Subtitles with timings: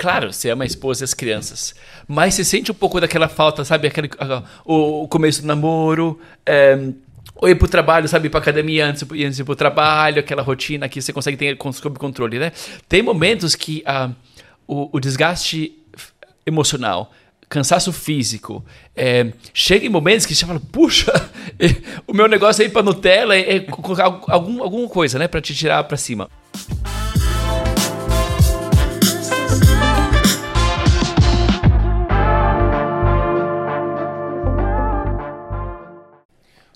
[0.00, 1.74] Claro, você ama a esposa e as crianças.
[2.08, 3.86] Mas você sente um pouco daquela falta, sabe?
[3.86, 6.18] Aquele, uh, o, o, começo do namoro.
[6.46, 6.88] É,
[7.34, 8.28] ou ir pro trabalho, sabe?
[8.28, 11.58] Ir pra academia antes, antes de ir pro trabalho, aquela rotina que você consegue ter
[11.74, 12.50] sob controle, né?
[12.88, 14.10] Tem momentos que uh,
[14.66, 15.76] o, o desgaste
[16.46, 17.12] emocional,
[17.46, 18.64] cansaço físico.
[18.96, 21.12] É, chega em momentos que você fala, puxa,
[22.08, 23.66] o meu negócio é ir para Nutella, é, é
[24.28, 26.30] algum, alguma coisa, né, para te tirar para cima.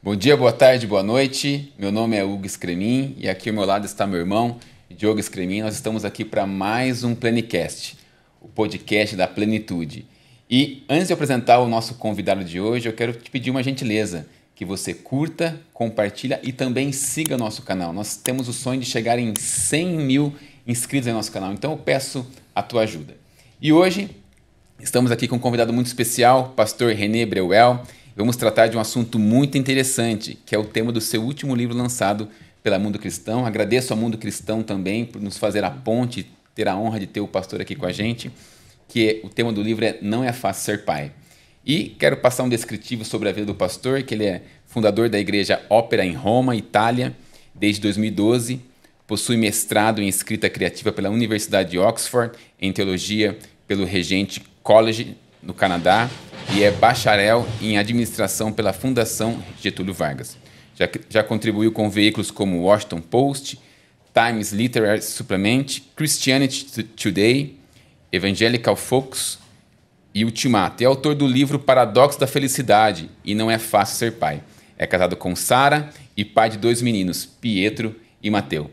[0.04, 1.72] Bom dia, boa tarde, boa noite.
[1.78, 4.58] Meu nome é Hugo Scremin e aqui ao meu lado está meu irmão,
[4.90, 5.62] Diogo Scremin.
[5.62, 7.96] Nós estamos aqui para mais um Plenicast,
[8.38, 10.04] o podcast da plenitude.
[10.50, 14.26] E antes de apresentar o nosso convidado de hoje, eu quero te pedir uma gentileza,
[14.54, 17.90] que você curta, compartilha e também siga nosso canal.
[17.90, 20.34] Nós temos o sonho de chegar em 100 mil
[20.66, 23.16] inscritos no nosso canal, então eu peço a tua ajuda.
[23.58, 24.10] E hoje
[24.78, 27.82] estamos aqui com um convidado muito especial, pastor René Breuel.
[28.16, 31.76] Vamos tratar de um assunto muito interessante, que é o tema do seu último livro
[31.76, 32.28] lançado
[32.62, 33.44] pela Mundo Cristão.
[33.44, 37.20] Agradeço ao Mundo Cristão também por nos fazer a ponte, ter a honra de ter
[37.20, 38.30] o pastor aqui com a gente
[38.88, 41.10] que o tema do livro é Não é Fácil Ser Pai.
[41.66, 45.18] E quero passar um descritivo sobre a vida do pastor, que ele é fundador da
[45.18, 47.12] igreja Ópera em Roma, Itália,
[47.54, 48.60] desde 2012,
[49.06, 55.54] possui mestrado em escrita criativa pela Universidade de Oxford, em teologia pelo Regente College, no
[55.54, 56.08] Canadá,
[56.54, 60.36] e é bacharel em administração pela Fundação Getúlio Vargas.
[60.74, 63.58] Já, já contribuiu com veículos como Washington Post,
[64.12, 67.58] Times Literary Supplement, Christianity Today,
[68.12, 69.38] Evangelical Focus
[70.14, 70.82] e Ultimato.
[70.82, 74.42] É autor do livro Paradoxo da Felicidade e Não é Fácil Ser Pai.
[74.78, 78.70] É casado com Sara e pai de dois meninos, Pietro e Mateu.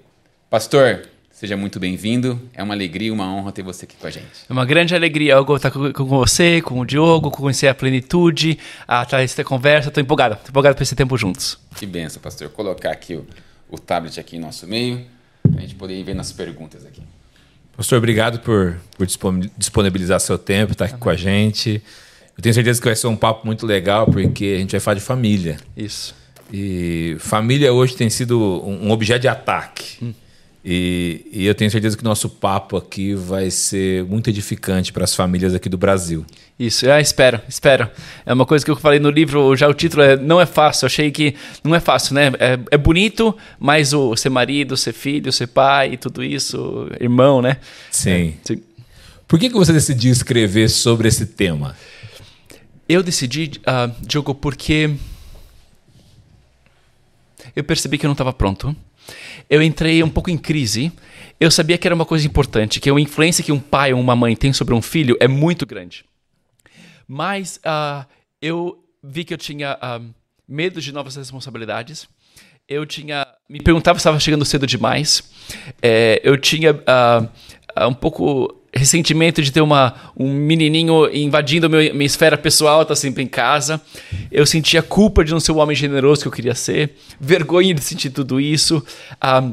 [0.50, 1.08] Pastor,
[1.42, 2.40] seja muito bem-vindo.
[2.54, 4.28] É uma alegria e uma honra ter você aqui com a gente.
[4.48, 9.08] É uma grande alegria eu estar com, você, com o Diogo, conhecer a plenitude, a
[9.14, 9.88] essa conversa.
[9.88, 11.58] Estou empolgado, estou empolgado por esse tempo juntos.
[11.76, 12.48] Que benção, pastor.
[12.50, 13.26] Vou colocar aqui o,
[13.72, 15.04] o tablet aqui em nosso meio,
[15.42, 17.02] para a gente poder ir vendo as perguntas aqui.
[17.76, 19.08] Pastor, obrigado por, por
[19.58, 21.04] disponibilizar seu tempo, estar aqui Amém.
[21.04, 21.82] com a gente.
[22.38, 24.96] Eu tenho certeza que vai ser um papo muito legal, porque a gente vai falar
[24.96, 25.58] de família.
[25.76, 26.14] Isso.
[26.54, 30.06] E família hoje tem sido um objeto de ataque.
[30.06, 30.14] Hum.
[30.64, 35.04] E, e, eu tenho certeza que o nosso papo aqui vai ser muito edificante para
[35.04, 36.24] as famílias aqui do Brasil.
[36.60, 37.90] Isso, ah, espero, espero.
[38.24, 40.86] É uma coisa que eu falei no livro, já o título é Não é fácil.
[40.86, 42.32] Eu achei que não é fácil, né?
[42.40, 47.42] É, é bonito, mas o ser marido, ser filho, ser pai e tudo isso, irmão,
[47.42, 47.58] né?
[47.90, 48.36] Sim.
[48.48, 48.56] É.
[49.28, 51.76] Por que, que você decidiu escrever sobre esse tema?
[52.88, 54.92] Eu decidi, uh, Diogo, porque
[57.56, 58.76] eu percebi que eu não estava pronto
[59.52, 60.94] eu entrei um pouco em crise.
[61.38, 64.16] Eu sabia que era uma coisa importante, que a influência que um pai ou uma
[64.16, 66.06] mãe tem sobre um filho é muito grande.
[67.06, 68.08] Mas uh,
[68.42, 70.14] eu vi que eu tinha uh,
[70.48, 72.08] medo de novas responsabilidades.
[72.66, 75.22] Eu tinha me perguntava se estava chegando cedo demais.
[75.82, 82.06] É, eu tinha uh, um pouco ressentimento de ter uma, um menininho invadindo meu, minha
[82.06, 83.82] esfera pessoal, tá sempre em casa.
[84.32, 87.82] Eu sentia culpa de não ser o homem generoso que eu queria ser, vergonha de
[87.82, 88.84] sentir tudo isso.
[89.20, 89.52] Ah,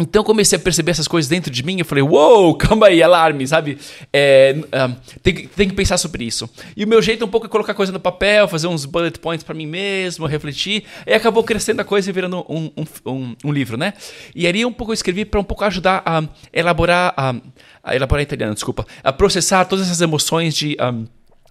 [0.00, 3.02] então comecei a perceber essas coisas dentro de mim e falei, uou, wow, calma aí,
[3.02, 3.78] alarme, sabe?
[4.12, 6.48] É, um, tem, tem, que pensar sobre isso.
[6.76, 9.44] E o meu jeito um pouco é colocar coisa no papel, fazer uns bullet points
[9.44, 10.84] para mim mesmo, refletir.
[11.06, 12.70] E acabou crescendo a coisa e virando um,
[13.06, 13.92] um, um, livro, né?
[14.34, 16.22] E ali um pouco eu escrevi para um pouco ajudar a
[16.52, 17.34] elaborar, a,
[17.82, 20.76] a elaborar italiano, desculpa, a processar todas essas emoções de...
[20.80, 21.06] Um,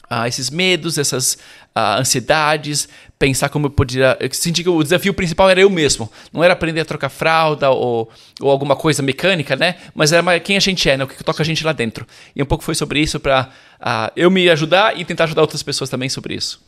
[0.10, 1.36] uh, esses medos, essas
[1.76, 4.18] uh, ansiedades, pensar como eu poderia.
[4.20, 6.12] Eu senti que o desafio principal era eu mesmo.
[6.34, 8.10] Não era aprender a trocar fralda ou,
[8.42, 9.76] ou alguma coisa mecânica, né?
[9.94, 11.04] Mas era quem a gente é, né?
[11.04, 12.06] o que toca a gente lá dentro.
[12.36, 15.62] E um pouco foi sobre isso para uh, eu me ajudar e tentar ajudar outras
[15.62, 16.60] pessoas também sobre isso.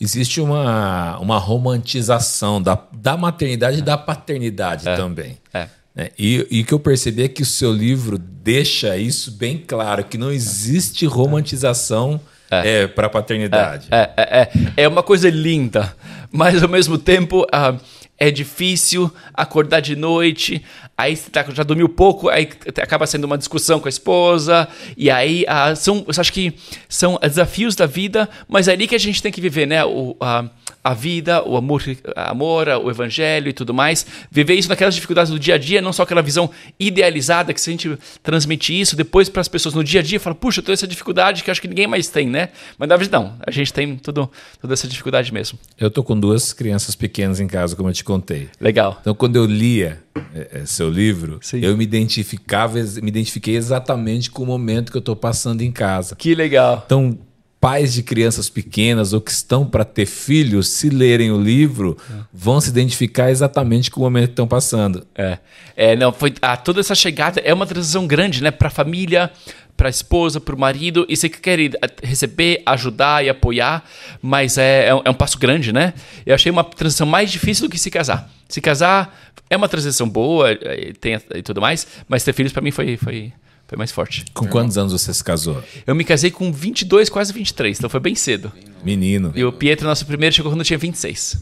[0.00, 3.78] Existe uma, uma romantização da, da maternidade é.
[3.78, 4.96] e da paternidade é.
[4.96, 5.38] também.
[5.54, 5.68] É.
[5.96, 9.58] É, e, e o que eu percebi é que o seu livro deixa isso bem
[9.58, 12.20] claro, que não existe romantização
[12.50, 13.88] é, é para a paternidade.
[13.90, 14.50] É, é, é,
[14.84, 15.94] é, uma coisa linda,
[16.30, 17.78] mas ao mesmo tempo uh,
[18.18, 20.62] é difícil acordar de noite,
[20.96, 22.48] aí você tá, já dormiu pouco, aí
[22.82, 26.52] acaba sendo uma discussão com a esposa, e aí uh, são, eu acho que
[26.88, 29.84] são desafios da vida, mas é ali que a gente tem que viver, né?
[29.84, 30.50] O, uh,
[30.82, 31.82] a vida, o amor,
[32.16, 34.06] amor, o evangelho e tudo mais.
[34.30, 37.70] Viver isso naquelas dificuldades do dia a dia, não só aquela visão idealizada que se
[37.70, 40.64] a gente transmitir isso depois para as pessoas no dia a dia, fala, puxa, eu
[40.64, 42.48] tenho essa dificuldade que acho que ninguém mais tem, né?
[42.78, 44.30] Mas na verdade não, a gente tem tudo,
[44.60, 45.58] toda essa dificuldade mesmo.
[45.78, 48.48] Eu tô com duas crianças pequenas em casa, como eu te contei.
[48.60, 48.98] Legal.
[49.00, 50.02] Então, quando eu lia
[50.34, 51.60] é, é, seu livro, Sim.
[51.60, 56.16] eu me identificava, me identifiquei exatamente com o momento que eu estou passando em casa.
[56.16, 56.82] Que legal.
[56.86, 57.18] Então,
[57.60, 62.14] pais de crianças pequenas ou que estão para ter filhos, se lerem o livro, é.
[62.32, 65.06] vão se identificar exatamente com o momento que estão passando.
[65.14, 65.38] É,
[65.76, 69.30] é não foi ah, toda essa chegada é uma transição grande, né, para a família,
[69.76, 71.58] para a esposa, para o marido, e você quer
[72.02, 73.84] receber, ajudar e apoiar,
[74.20, 75.94] mas é, é um, é um passo grande, né?
[76.26, 78.30] Eu achei uma transição mais difícil do que se casar.
[78.46, 82.60] Se casar é uma transição boa, e, tem, e tudo mais, mas ter filhos para
[82.60, 83.32] mim foi, foi
[83.70, 84.24] foi mais forte.
[84.34, 85.62] Com quantos anos você se casou?
[85.86, 88.52] Eu me casei com 22, quase 23, então foi bem cedo.
[88.82, 89.32] Menino.
[89.36, 91.40] E o Pietro, nosso primeiro, chegou quando eu tinha 26.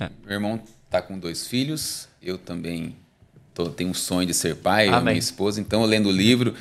[0.00, 0.10] É.
[0.26, 0.60] Meu irmão
[0.90, 2.96] tá com dois filhos, eu também
[3.54, 6.12] tô, tenho um sonho de ser pai, eu e minha esposa, então eu lendo o
[6.12, 6.52] livro,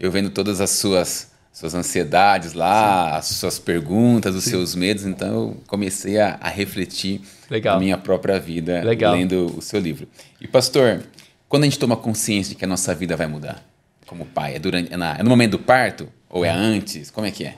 [0.00, 3.18] eu vendo todas as suas suas ansiedades lá, Sim.
[3.18, 4.50] as suas perguntas, os Sim.
[4.50, 5.04] seus medos.
[5.04, 7.20] Então eu comecei a, a refletir
[7.50, 7.76] Legal.
[7.76, 9.12] a minha própria vida Legal.
[9.12, 10.08] lendo o seu livro.
[10.40, 11.02] E pastor,
[11.48, 13.67] quando a gente toma consciência de que a nossa vida vai mudar?
[14.08, 14.56] Como pai?
[14.56, 16.08] É, durante, é, na, é no momento do parto?
[16.30, 17.10] Ou é antes?
[17.10, 17.54] Como é que é?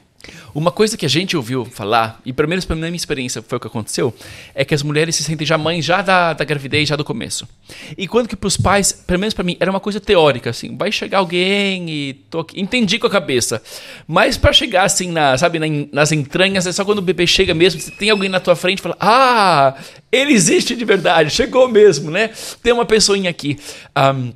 [0.55, 3.61] Uma coisa que a gente ouviu falar, e pelo menos para minha experiência foi o
[3.61, 4.15] que aconteceu,
[4.55, 7.49] é que as mulheres se sentem já mães já da, da gravidez, já do começo.
[7.97, 10.77] E quando que para os pais, pelo menos para mim, era uma coisa teórica, assim,
[10.77, 13.63] vai chegar alguém e tô aqui, entendi com a cabeça.
[14.07, 17.55] Mas para chegar assim, na, sabe, na, nas entranhas, é só quando o bebê chega
[17.55, 19.75] mesmo, você tem alguém na tua frente fala, ah,
[20.13, 22.31] ele existe de verdade, chegou mesmo, né?
[22.63, 23.59] Tem uma pessoinha aqui.
[23.97, 24.33] Um,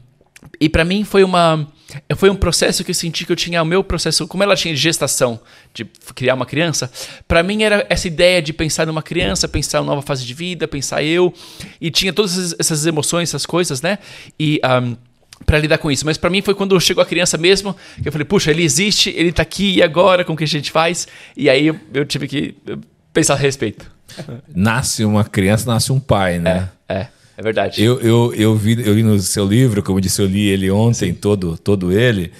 [0.60, 1.68] e para mim foi uma
[2.16, 4.74] foi um processo que eu senti que eu tinha o meu processo, como ela tinha
[4.74, 5.40] de gestação,
[5.72, 6.90] de criar uma criança,
[7.26, 10.66] para mim era essa ideia de pensar numa criança, pensar uma nova fase de vida,
[10.66, 11.32] pensar eu,
[11.80, 13.98] e tinha todas essas emoções, essas coisas, né?
[14.38, 14.96] E um,
[15.44, 16.06] para lidar com isso.
[16.06, 19.10] Mas para mim foi quando chegou a criança mesmo, que eu falei, puxa, ele existe,
[19.10, 21.06] ele tá aqui e agora, com o que a gente faz?
[21.36, 22.56] E aí eu, eu tive que
[23.12, 23.90] pensar a respeito.
[24.54, 26.70] Nasce uma criança, nasce um pai, né?
[26.88, 27.08] É, é.
[27.36, 27.82] É verdade.
[27.82, 30.70] Eu, eu, eu, vi, eu li no seu livro, como eu disse, eu li ele
[30.70, 32.32] ontem, todo, todo ele,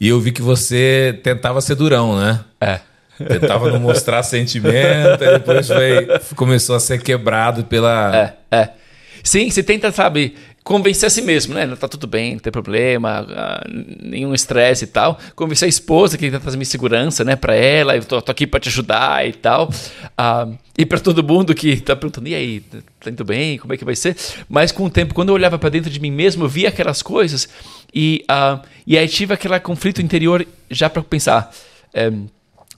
[0.00, 2.40] e eu vi que você tentava ser durão, né?
[2.60, 2.80] É.
[3.28, 8.36] Tentava não mostrar sentimento, e depois foi, começou a ser quebrado pela.
[8.50, 8.68] É, é.
[9.22, 11.66] Sim, você tenta, sabe, convencer a si mesmo, né?
[11.76, 15.18] Tá tudo bem, não tem problema, uh, nenhum estresse e tal.
[15.34, 18.46] Convencer a esposa que tenta trazer minha segurança, né, para ela, eu tô, tô aqui
[18.46, 19.68] para te ajudar e tal.
[19.68, 22.60] Uh, e para todo mundo que tá perguntando, e aí,
[23.00, 23.58] tá indo bem?
[23.58, 24.16] Como é que vai ser?
[24.48, 27.02] Mas com o tempo, quando eu olhava para dentro de mim mesmo, eu via aquelas
[27.02, 27.48] coisas
[27.94, 31.52] e, uh, e aí tive aquele conflito interior já para pensar.
[31.92, 32.12] Eh,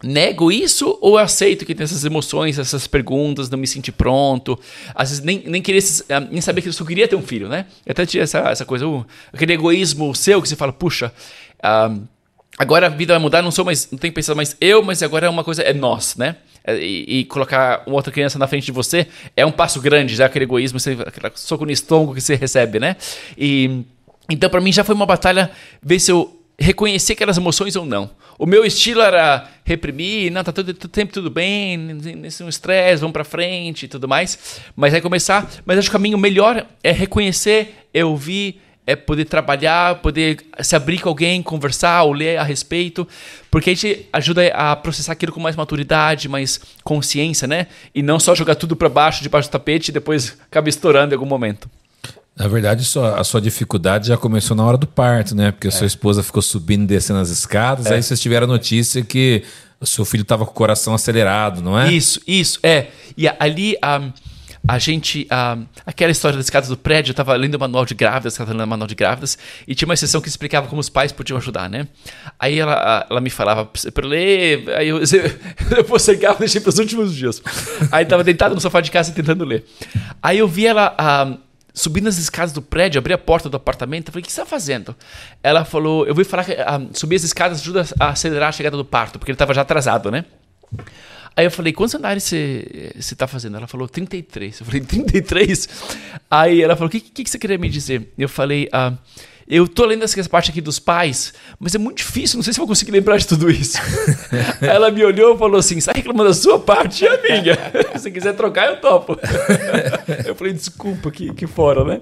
[0.02, 4.58] nego isso ou aceito que tem essas emoções, essas perguntas, não me senti pronto?
[4.94, 7.48] Às vezes nem, nem queria ah, nem saber que eu só queria ter um filho,
[7.48, 7.66] né?
[7.86, 11.12] Eu até tinha essa, essa coisa, uh, aquele egoísmo seu que você fala, puxa,
[11.58, 12.02] uh,
[12.58, 15.26] agora a vida vai mudar, não sou mais, não tenho pensado mais eu, mas agora
[15.26, 16.36] é uma coisa, é nós, né?
[16.64, 20.14] É, e, e, colocar uma outra criança na frente de você é um passo grande,
[20.14, 22.96] já aquele egoísmo, você, aquele soco no estômago que você recebe, né?
[23.36, 23.82] E
[24.30, 25.50] então para mim já foi uma batalha
[25.82, 28.10] ver se eu reconhecer aquelas emoções ou não.
[28.38, 33.00] O meu estilo era reprimir, não, tá todo, todo tempo tudo bem, nesse um estresse,
[33.00, 34.60] vamos para frente e tudo mais.
[34.74, 39.26] Mas aí começar, mas acho que o caminho melhor é reconhecer, é ouvir, é poder
[39.26, 43.06] trabalhar, poder se abrir com alguém, conversar ou ler a respeito,
[43.50, 47.68] porque a gente ajuda a processar aquilo com mais maturidade, mais consciência, né?
[47.94, 51.16] E não só jogar tudo para baixo, debaixo do tapete e depois acaba estourando em
[51.16, 51.70] algum momento.
[52.34, 52.86] Na verdade,
[53.16, 55.52] a sua dificuldade já começou na hora do parto, né?
[55.52, 55.86] Porque a sua é.
[55.86, 57.94] esposa ficou subindo e descendo as escadas, é.
[57.94, 59.42] aí vocês tiveram a notícia que
[59.78, 61.92] o seu filho estava com o coração acelerado, não é?
[61.92, 62.88] Isso, isso, é.
[63.18, 64.00] E ali a,
[64.66, 65.26] a gente.
[65.28, 68.52] A, aquela história das escadas do prédio, eu estava lendo o manual de grávidas, estava
[68.52, 69.36] lendo o manual de grávidas,
[69.68, 71.86] e tinha uma sessão que explicava como os pais podiam ajudar, né?
[72.38, 75.00] Aí ela, ela me falava para ler, aí eu,
[75.76, 77.42] eu postergava, deixei para os últimos dias.
[77.90, 79.66] Aí estava deitado no sofá de casa tentando ler.
[80.22, 80.94] Aí eu vi ela.
[81.74, 84.48] Subi nas escadas do prédio, abri a porta do apartamento, falei, o que você está
[84.48, 84.94] fazendo?
[85.42, 88.76] Ela falou, eu vou falar que ah, subir as escadas ajuda a acelerar a chegada
[88.76, 90.24] do parto, porque ele estava já atrasado, né?
[91.34, 93.56] Aí eu falei, quantos andares você está fazendo?
[93.56, 94.60] Ela falou, 33.
[94.60, 95.68] Eu falei, 33?
[96.30, 98.12] Aí ela falou, o que, que, que, você queria me dizer?
[98.18, 98.92] Eu falei, ah,
[99.46, 102.58] eu tô lendo essa parte aqui dos pais, mas é muito difícil, não sei se
[102.58, 103.78] vou conseguir lembrar de tudo isso.
[104.62, 107.98] ela me olhou e falou assim: sai reclamando da sua parte e a minha.
[107.98, 109.18] se quiser trocar, eu topo.
[110.24, 112.00] eu falei, desculpa, que, que fora, né?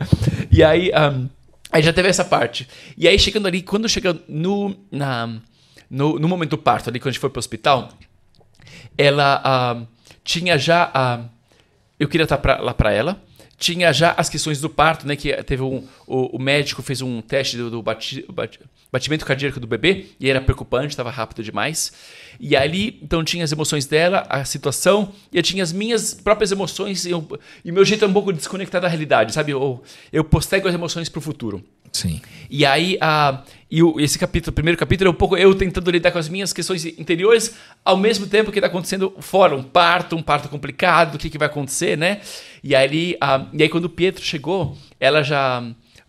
[0.50, 1.28] E aí, um,
[1.72, 2.68] aí já teve essa parte.
[2.96, 5.40] E aí, chegando ali, quando chega no, na,
[5.88, 7.88] no, no momento do parto, ali, quando a gente foi pro hospital,
[8.96, 9.86] ela
[10.22, 10.88] tinha já.
[10.88, 11.28] Uh,
[11.98, 13.20] eu queria estar pra, lá para ela
[13.60, 15.14] tinha já as questões do parto, né?
[15.14, 18.58] Que teve um, o, o médico fez um teste do, do bati, bati,
[18.90, 21.92] batimento cardíaco do bebê e era preocupante, estava rápido demais.
[22.40, 26.50] E ali, então, tinha as emoções dela, a situação, e eu tinha as minhas próprias
[26.50, 27.28] emoções, e, o
[27.66, 29.52] meu jeito é um pouco desconectado da realidade, sabe?
[29.52, 31.62] Eu, eu postego as emoções para o futuro.
[31.92, 32.22] Sim.
[32.48, 35.90] E aí, a, e o, esse capítulo, o primeiro capítulo, é um pouco eu tentando
[35.90, 40.16] lidar com as minhas questões interiores, ao mesmo tempo que está acontecendo fora, um parto,
[40.16, 42.20] um parto complicado, o que, que vai acontecer, né?
[42.64, 45.62] E aí, a, e aí, quando o Pietro chegou, ela já.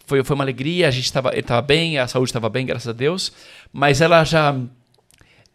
[0.08, 3.32] Foi, foi uma alegria, a gente estava bem, a saúde estava bem, graças a Deus,
[3.72, 4.60] mas ela já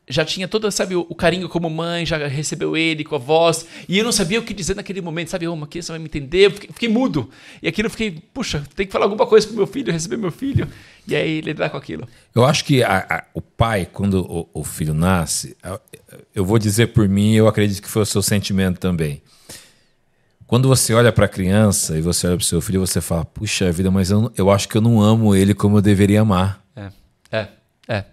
[0.09, 3.67] já tinha todo, sabe, o, o, carinho como mãe, já recebeu ele com a voz,
[3.89, 6.47] e eu não sabia o que dizer naquele momento, sabe, que você vai me entender,
[6.47, 7.29] eu fiquei, fiquei, mudo,
[7.61, 10.31] e aquilo eu fiquei, puxa, tem que falar alguma coisa pro meu filho, receber meu
[10.31, 10.69] filho,
[11.09, 12.07] e aí lidar com aquilo.
[12.35, 15.57] Eu acho que a, a, o pai, quando o, o, filho nasce,
[16.35, 19.21] eu vou dizer por mim, eu acredito que foi o seu sentimento também.
[20.47, 23.25] Quando você olha para a criança e você olha para o seu filho, você fala,
[23.25, 26.65] puxa vida, mas eu, eu acho que eu não amo ele como eu deveria amar.
[26.77, 26.91] É,
[27.33, 27.49] é,
[27.89, 28.05] é.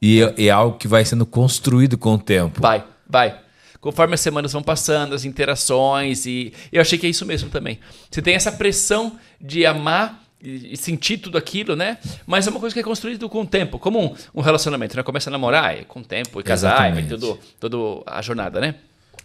[0.00, 2.60] E é, é algo que vai sendo construído com o tempo.
[2.60, 3.38] Vai, vai
[3.80, 7.80] conforme as semanas vão passando, as interações, e eu achei que é isso mesmo também.
[8.10, 11.98] Você tem essa pressão de amar e sentir tudo aquilo, né?
[12.26, 15.02] Mas é uma coisa que é construída com o tempo, como um, um relacionamento, né?
[15.02, 18.74] Começa a namorar, é com o tempo, e casar, e tudo, toda a jornada, né?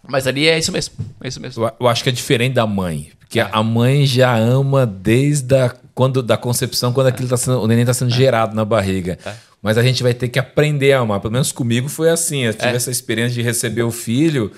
[0.07, 1.63] Mas ali é isso mesmo, é isso mesmo.
[1.63, 3.49] Eu, eu acho que é diferente da mãe, porque é.
[3.51, 7.83] a mãe já ama desde a, quando, da concepção, quando aquilo tá sendo, o neném
[7.83, 8.15] está sendo é.
[8.15, 9.17] gerado na barriga.
[9.25, 11.19] É mas a gente vai ter que aprender a amar.
[11.19, 12.43] Pelo menos comigo foi assim.
[12.43, 12.75] Eu tive é.
[12.75, 14.51] essa experiência de receber o filho.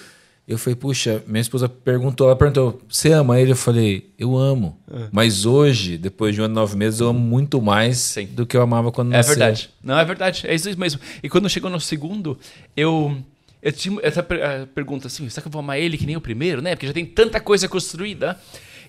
[0.46, 3.54] Eu falei, puxa, minha esposa perguntou, ela perguntou, você ama ele?
[3.54, 4.78] Eu falei, eu amo.
[4.92, 5.08] É.
[5.10, 8.26] Mas hoje, depois de um ano e nove meses, eu amo muito mais Sim.
[8.26, 9.32] do que eu amava quando é nasceu.
[9.32, 9.70] É verdade.
[9.82, 10.46] Não, é verdade.
[10.46, 11.00] É isso mesmo.
[11.24, 12.38] E quando chegou no segundo,
[12.76, 13.16] eu...
[13.62, 14.22] Eu tinha essa
[14.76, 16.76] pergunta assim, será que eu vou amar ele que nem o primeiro, né?
[16.76, 18.38] Porque já tem tanta coisa construída.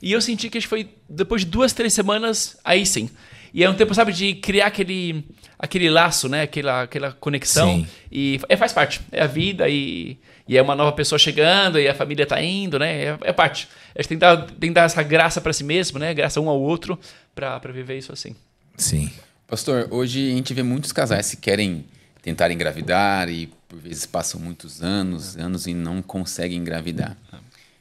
[0.03, 3.09] E eu senti que foi depois de duas, três semanas, aí sim.
[3.53, 5.25] E é um tempo, sabe, de criar aquele,
[5.59, 6.43] aquele laço, né?
[6.43, 7.77] Aquela, aquela conexão.
[7.77, 7.87] Sim.
[8.11, 9.01] E é, faz parte.
[9.11, 12.79] É a vida e, e é uma nova pessoa chegando e a família tá indo,
[12.79, 13.05] né?
[13.05, 13.69] É, é parte.
[13.95, 16.13] A gente tem que dar, tem que dar essa graça para si mesmo, né?
[16.15, 16.99] Graça um ao outro
[17.35, 18.35] para viver isso assim.
[18.77, 19.11] Sim.
[19.47, 21.85] Pastor, hoje a gente vê muitos casais que querem
[22.23, 27.17] tentar engravidar e por vezes passam muitos anos, anos e não conseguem engravidar.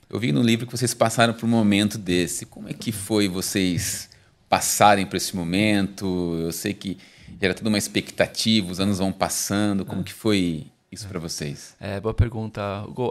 [0.09, 2.45] Eu vi no livro que vocês passaram por um momento desse.
[2.45, 4.06] Como é que foi vocês
[4.49, 6.37] passarem por esse momento?
[6.39, 6.97] Eu sei que
[7.39, 9.85] era toda uma expectativa, os anos vão passando.
[9.85, 10.03] Como é.
[10.03, 11.75] que foi isso para vocês?
[11.79, 12.61] É, boa pergunta.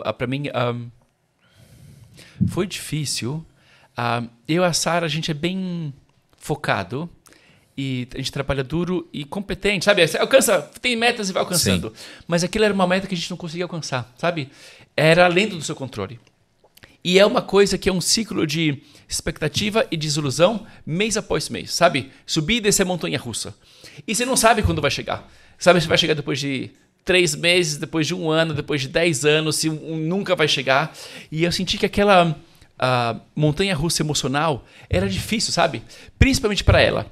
[0.04, 0.90] Ah, para mim, um,
[2.48, 3.44] foi difícil.
[3.96, 5.92] Uh, eu e a Sara, a gente é bem
[6.36, 7.08] focado
[7.76, 10.06] e a gente trabalha duro e competente, sabe?
[10.06, 11.92] Você alcança, tem metas e vai alcançando.
[11.94, 12.22] Sim.
[12.26, 14.50] Mas aquilo era uma meta que a gente não conseguia alcançar, sabe?
[14.96, 16.18] Era além do seu controle.
[17.06, 21.72] E é uma coisa que é um ciclo de expectativa e desilusão mês após mês,
[21.72, 22.10] sabe?
[22.26, 23.54] Subir e descer a montanha russa.
[24.08, 25.30] E você não sabe quando vai chegar.
[25.56, 26.72] Sabe se vai chegar depois de
[27.04, 30.92] três meses, depois de um ano, depois de dez anos, se um, nunca vai chegar.
[31.30, 32.36] E eu senti que aquela
[33.36, 35.84] montanha russa emocional era difícil, sabe?
[36.18, 37.06] Principalmente para ela.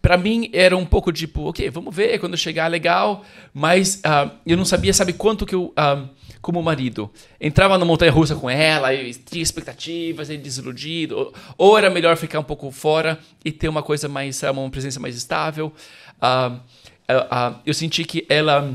[0.00, 4.56] Para mim era um pouco tipo, ok, vamos ver quando chegar legal, mas uh, eu
[4.56, 6.08] não sabia, sabe, quanto que eu uh,
[6.40, 11.90] como marido, entrava na montanha russa com ela e tinha expectativas, e desiludido, ou, era
[11.90, 15.72] melhor ficar um pouco fora e ter uma coisa mais, uma presença mais estável.
[16.20, 18.72] Uh, uh, uh, eu senti que ela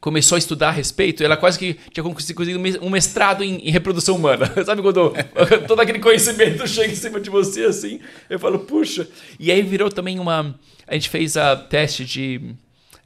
[0.00, 4.16] começou a estudar a respeito, ela quase que tinha conseguido um mestrado em, em reprodução
[4.16, 4.52] humana.
[4.64, 5.12] Sabe quando
[5.66, 8.00] todo aquele conhecimento chega em cima de você assim?
[8.30, 9.08] Eu falo, puxa.
[9.38, 10.54] E aí virou também uma.
[10.86, 12.54] A gente fez a teste de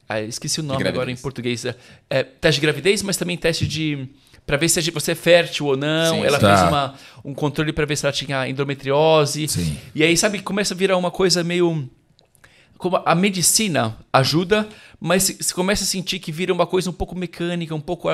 [0.07, 1.65] ah, esqueci o nome agora em português.
[1.65, 1.75] É,
[2.09, 4.07] é, teste de gravidez, mas também teste de.
[4.45, 6.15] Para ver se você é fértil ou não.
[6.15, 6.55] Sim, ela tá.
[6.55, 6.93] fez uma,
[7.23, 9.47] um controle para ver se ela tinha endometriose.
[9.47, 9.77] Sim.
[9.95, 11.89] E aí, sabe, começa a virar uma coisa meio.
[12.77, 14.67] Como a medicina ajuda,
[14.99, 18.09] mas você começa a sentir que vira uma coisa um pouco mecânica, um pouco,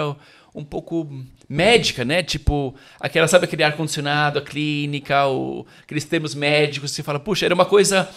[0.54, 1.10] um pouco
[1.48, 2.22] médica, né?
[2.22, 7.56] Tipo, aquela, sabe aquele ar-condicionado, a clínica, o, aqueles termos médicos, você fala, puxa, era
[7.56, 8.08] uma coisa.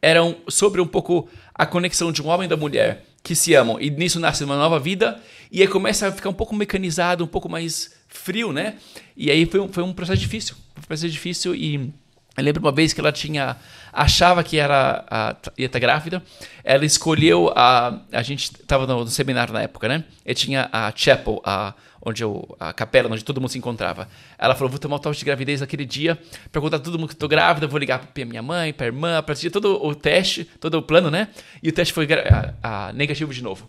[0.00, 3.54] Era um, sobre um pouco a conexão de um homem e da mulher que se
[3.54, 3.80] amam.
[3.80, 5.20] E nisso nasce uma nova vida.
[5.50, 8.76] E aí começa a ficar um pouco mecanizado, um pouco mais frio, né?
[9.16, 10.56] E aí foi um, foi um processo difícil.
[10.74, 11.92] Foi um processo difícil e
[12.36, 13.56] eu lembro uma vez que ela tinha
[13.92, 16.22] achava que era a, ia estar grávida.
[16.62, 20.04] Ela escolheu a a gente estava no, no, seminário na época, né?
[20.24, 21.74] E tinha a chapel, a
[22.08, 24.08] onde eu, a capela onde todo mundo se encontrava.
[24.38, 26.18] Ela falou: "Vou tomar o teste de gravidez aquele dia,
[26.50, 29.50] perguntar todo mundo que estou grávida, vou ligar para minha mãe, para irmã, para assistir
[29.50, 31.28] todo o teste, todo o plano, né?
[31.62, 33.68] E o teste foi a, a negativo de novo.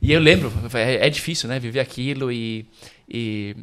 [0.00, 1.58] E eu lembro, é, é difícil, né?
[1.58, 2.66] Viver aquilo e,
[3.08, 3.56] e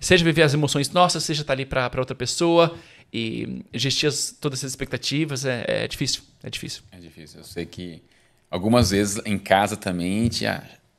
[0.00, 2.74] seja viver as emoções nossas, seja estar tá ali para outra pessoa.
[3.12, 6.22] e gestir as, todas essas expectativas é, é, difícil.
[6.42, 6.82] É difícil.
[6.90, 7.40] É difícil.
[7.40, 8.02] Eu sei que
[8.50, 10.46] algumas vezes em casa também a gente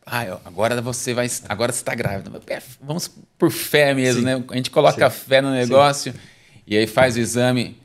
[0.09, 2.31] ah, agora você vai, agora você está grávida.
[2.47, 4.25] É, vamos por fé mesmo, Sim.
[4.25, 4.43] né?
[4.49, 5.19] A gente coloca Sim.
[5.27, 6.19] fé no negócio Sim.
[6.65, 7.77] e aí faz o exame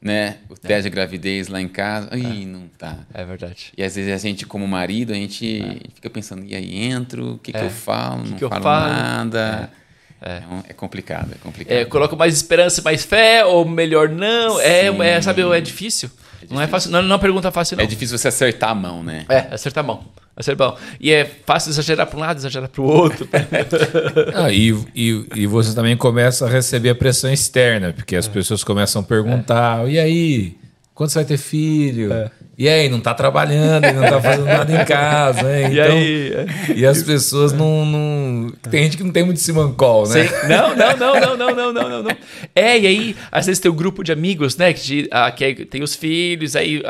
[0.00, 0.36] né?
[0.48, 0.80] O teste é.
[0.82, 2.16] de gravidez lá em casa.
[2.16, 2.46] Ih, é.
[2.46, 2.98] não tá.
[3.12, 3.72] É verdade.
[3.76, 5.90] E às vezes a gente, como marido, a gente é.
[5.94, 8.22] fica pensando, e aí entro, o que, que eu falo?
[8.22, 9.70] Que não que falo, falo, nada.
[9.74, 9.78] É.
[10.20, 10.42] É.
[10.70, 11.76] é complicado, é complicado.
[11.76, 14.60] É, coloco mais esperança, mais fé, ou melhor não.
[14.60, 16.08] É, é, sabe, é difícil.
[16.08, 16.54] difícil.
[16.54, 17.84] Não é fácil, não, não é uma pergunta fácil, não.
[17.84, 19.24] É difícil você acertar a mão, né?
[19.28, 20.04] É, acertar a mão.
[20.38, 20.78] Vai ser bom.
[21.00, 23.28] E é fácil exagerar para um lado, exagerar para o outro.
[24.36, 28.30] ah, e, e, e, você também começa a receber a pressão externa, porque as é.
[28.30, 29.90] pessoas começam a perguntar: é.
[29.90, 30.56] e aí?
[30.94, 32.12] Quando você vai ter filho?
[32.12, 32.30] É.
[32.58, 35.68] E aí, não está trabalhando, não está fazendo nada em casa, hein?
[35.70, 36.32] E então, aí?
[36.74, 38.52] E as pessoas não, não.
[38.68, 40.26] Tem gente que não tem muito simancol, né?
[40.26, 40.48] Sim.
[40.48, 42.16] Não, não, não, não, não, não, não, não,
[42.56, 44.72] É, e aí, às vezes tem um grupo de amigos, né?
[44.72, 46.82] Que, ah, que tem os filhos, aí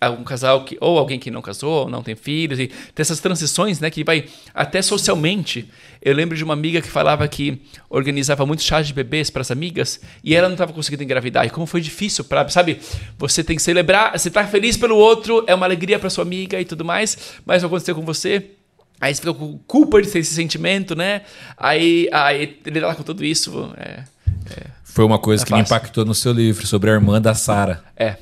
[0.00, 0.78] ah, um casal que.
[0.80, 3.90] Ou alguém que não casou, ou não tem filhos, e tem essas transições, né?
[3.90, 4.24] Que vai
[4.54, 5.68] até socialmente
[6.06, 7.60] eu lembro de uma amiga que falava que
[7.90, 11.44] organizava muitos chás de bebês para as amigas e ela não estava conseguindo engravidar.
[11.44, 12.78] E como foi difícil para, sabe?
[13.18, 16.60] Você tem que celebrar, você está feliz pelo outro, é uma alegria para sua amiga
[16.60, 18.52] e tudo mais, mas vai acontecer com você.
[19.00, 21.22] Aí você fica com culpa de ter esse sentimento, né?
[21.56, 24.04] Aí, aí lidar com tudo isso é,
[24.48, 27.34] é foi uma coisa é que me impactou no seu livro sobre a irmã da
[27.34, 27.82] Sara.
[27.96, 28.16] É.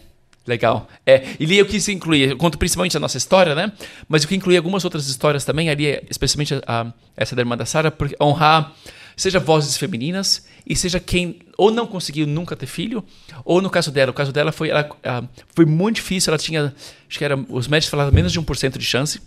[0.47, 0.87] Legal.
[1.07, 2.27] É, e li o que isso incluía.
[2.27, 3.73] Eu conto principalmente a nossa história, né?
[4.09, 7.57] Mas o que incluía algumas outras histórias também, ali, especialmente a, a, essa da irmã
[7.57, 8.73] da Sara, porque honrar
[9.17, 13.05] seja vozes femininas e seja quem ou não conseguiu nunca ter filho,
[13.45, 16.75] ou no caso dela, o caso dela foi, ela, uh, foi muito difícil, ela tinha,
[17.09, 19.21] acho que era, os médicos falavam menos de 1% de chance,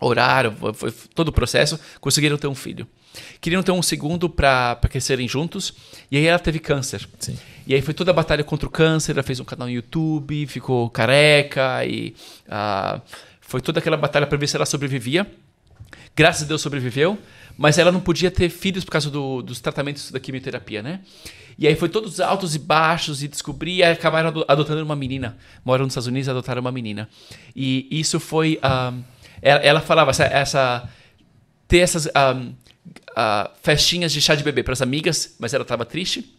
[0.00, 2.86] oraram, foi todo o processo, conseguiram ter um filho.
[3.40, 5.74] Queriam ter um segundo para crescerem juntos,
[6.10, 7.08] e aí ela teve câncer.
[7.18, 7.36] Sim.
[7.66, 10.46] E aí foi toda a batalha contra o câncer, ela fez um canal no YouTube,
[10.46, 12.14] ficou careca, e
[12.46, 13.00] uh,
[13.40, 15.26] foi toda aquela batalha para ver se ela sobrevivia.
[16.14, 17.18] Graças a Deus sobreviveu,
[17.56, 21.00] mas ela não podia ter filhos por causa do, dos tratamentos da quimioterapia, né?
[21.58, 25.36] E aí foi todos altos e baixos e descobri e acabaram adotando uma menina.
[25.64, 27.08] Moram nos Estados Unidos e adotaram uma menina.
[27.54, 28.60] E isso foi...
[28.62, 30.88] Uh, ela, ela, falava essa, essa
[31.66, 32.54] ter essas um,
[33.10, 36.34] uh, festinhas de chá de bebê para as amigas, mas ela estava triste.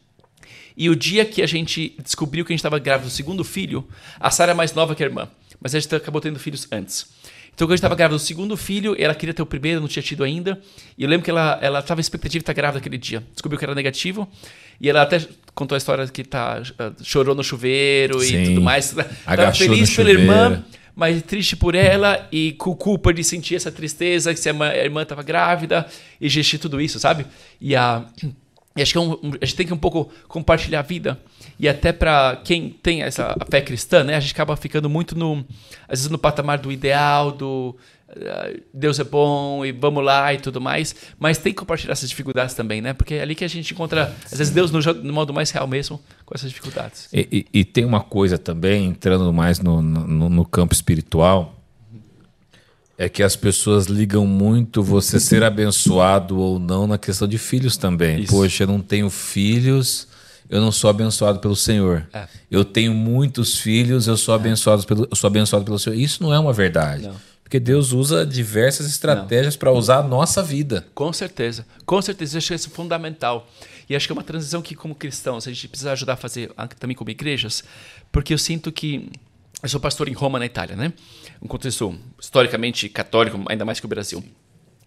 [0.76, 3.88] E o dia que a gente descobriu que a gente estava grávida do segundo filho,
[4.20, 5.28] a Sara é mais nova que a irmã,
[5.60, 7.08] mas a gente acabou tendo filhos antes.
[7.54, 9.88] Então, quando a gente estava grávida do segundo filho, ela queria ter o primeiro, não
[9.90, 10.62] tinha tido ainda.
[10.98, 13.22] E eu lembro que ela ela estava expectativa de estar grávida aquele dia.
[13.34, 14.26] Descobriu que era negativo.
[14.80, 15.20] E ela até
[15.54, 18.44] contou a história que tá, uh, chorou no chuveiro Sim.
[18.44, 18.96] e tudo mais.
[18.96, 20.64] Estava feliz pela irmã,
[21.00, 25.02] mas triste por ela e com culpa de sentir essa tristeza, que se a irmã
[25.02, 25.88] estava grávida
[26.20, 27.26] e gestir tudo isso, sabe?
[27.62, 28.06] E a.
[28.76, 31.18] Acho que é um, a gente tem que um pouco compartilhar a vida.
[31.58, 34.16] E até para quem tem essa fé cristã, né?
[34.16, 35.46] A gente acaba ficando muito no.
[35.88, 37.78] Às vezes no patamar do ideal, do.
[38.74, 40.96] Deus é bom e vamos lá e tudo mais.
[41.18, 42.94] Mas tem que compartilhar essas dificuldades também, né?
[42.94, 45.68] Porque é ali que a gente encontra, às vezes, Deus no, no modo mais real
[45.68, 47.08] mesmo, com essas dificuldades.
[47.14, 51.56] E, e, e tem uma coisa também, entrando mais no, no, no campo espiritual
[53.00, 57.78] é que as pessoas ligam muito você ser abençoado ou não na questão de filhos
[57.78, 58.24] também.
[58.24, 58.34] Isso.
[58.34, 60.06] Poxa, eu não tenho filhos,
[60.50, 62.06] eu não sou abençoado pelo Senhor.
[62.12, 62.28] É.
[62.52, 64.38] Eu tenho muitos filhos, eu sou, é.
[64.38, 65.96] abençoado pelo, eu sou abençoado pelo Senhor.
[65.96, 67.04] Isso não é uma verdade.
[67.04, 67.16] Não.
[67.50, 70.86] Porque Deus usa diversas estratégias para usar a nossa vida.
[70.94, 71.66] Com certeza.
[71.84, 72.36] Com certeza.
[72.36, 73.50] Eu acho que isso é fundamental.
[73.90, 76.52] E acho que é uma transição que, como cristãos, a gente precisa ajudar a fazer
[76.80, 77.64] também como igrejas,
[78.12, 79.10] porque eu sinto que
[79.64, 80.94] eu sou pastor em Roma, na Itália, né?
[81.42, 84.24] Um contexto historicamente católico, ainda mais que o Brasil.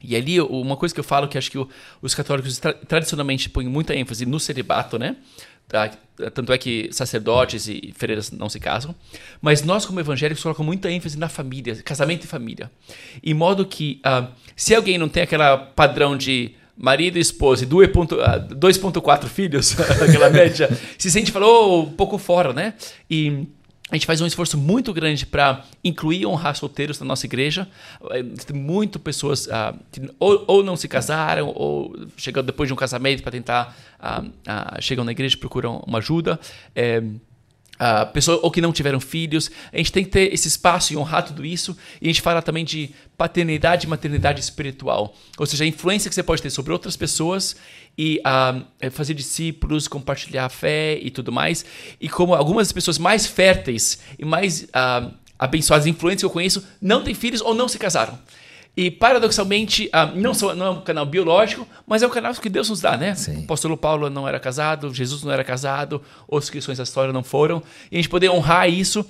[0.00, 1.58] E ali, uma coisa que eu falo que acho que
[2.00, 5.16] os católicos tra tradicionalmente põem muita ênfase no celibato, né?
[6.34, 8.94] Tanto é que sacerdotes e freiras não se casam.
[9.40, 12.70] Mas nós, como evangélicos, colocamos muita ênfase na família, casamento e família.
[13.22, 17.66] Em modo que, uh, se alguém não tem aquela padrão de marido e esposa e
[17.66, 22.74] 2,4 filhos, aquela média, se sente falou um pouco fora, né?
[23.10, 23.46] E
[23.92, 27.68] a gente faz um esforço muito grande para incluir e honrar solteiros na nossa igreja.
[28.10, 32.72] É, tem muito pessoas uh, que ou, ou, não se casaram, ou chegam depois de
[32.72, 33.76] um casamento para tentar.
[34.00, 36.40] Uh, uh, chegam na igreja procuram uma ajuda.
[36.74, 37.02] É,
[37.82, 39.50] Uh, pessoas ou que não tiveram filhos.
[39.72, 41.76] A gente tem que ter esse espaço e honrar tudo isso.
[42.00, 45.16] E a gente fala também de paternidade e maternidade espiritual.
[45.36, 47.56] Ou seja, a influência que você pode ter sobre outras pessoas
[47.96, 51.64] e uh, fazer discípulos, compartilhar a fé e tudo mais.
[52.00, 56.64] E como algumas das pessoas mais férteis e mais uh, abençoadas, influentes que eu conheço,
[56.80, 58.18] não têm filhos ou não se casaram.
[58.74, 62.70] E paradoxalmente, uh, não, não é um canal biológico, mas é um canal que Deus
[62.70, 63.14] nos dá, né?
[63.14, 63.40] Sim.
[63.40, 67.22] O apóstolo Paulo não era casado, Jesus não era casado, outros cristãos da história não
[67.22, 67.62] foram.
[67.90, 69.04] E a gente poder honrar isso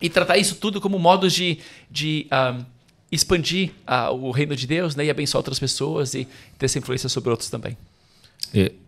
[0.00, 1.58] e tratar isso tudo como modos de,
[1.90, 2.62] de uh,
[3.10, 5.06] expandir uh, o reino de Deus né?
[5.06, 7.78] e abençoar outras pessoas e ter essa influência sobre outros também.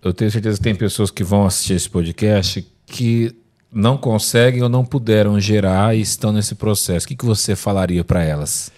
[0.02, 3.36] Eu tenho certeza que tem pessoas que vão assistir esse podcast que
[3.72, 7.06] não conseguem ou não puderam gerar e estão nesse processo.
[7.06, 8.72] O que, você falaria para elas?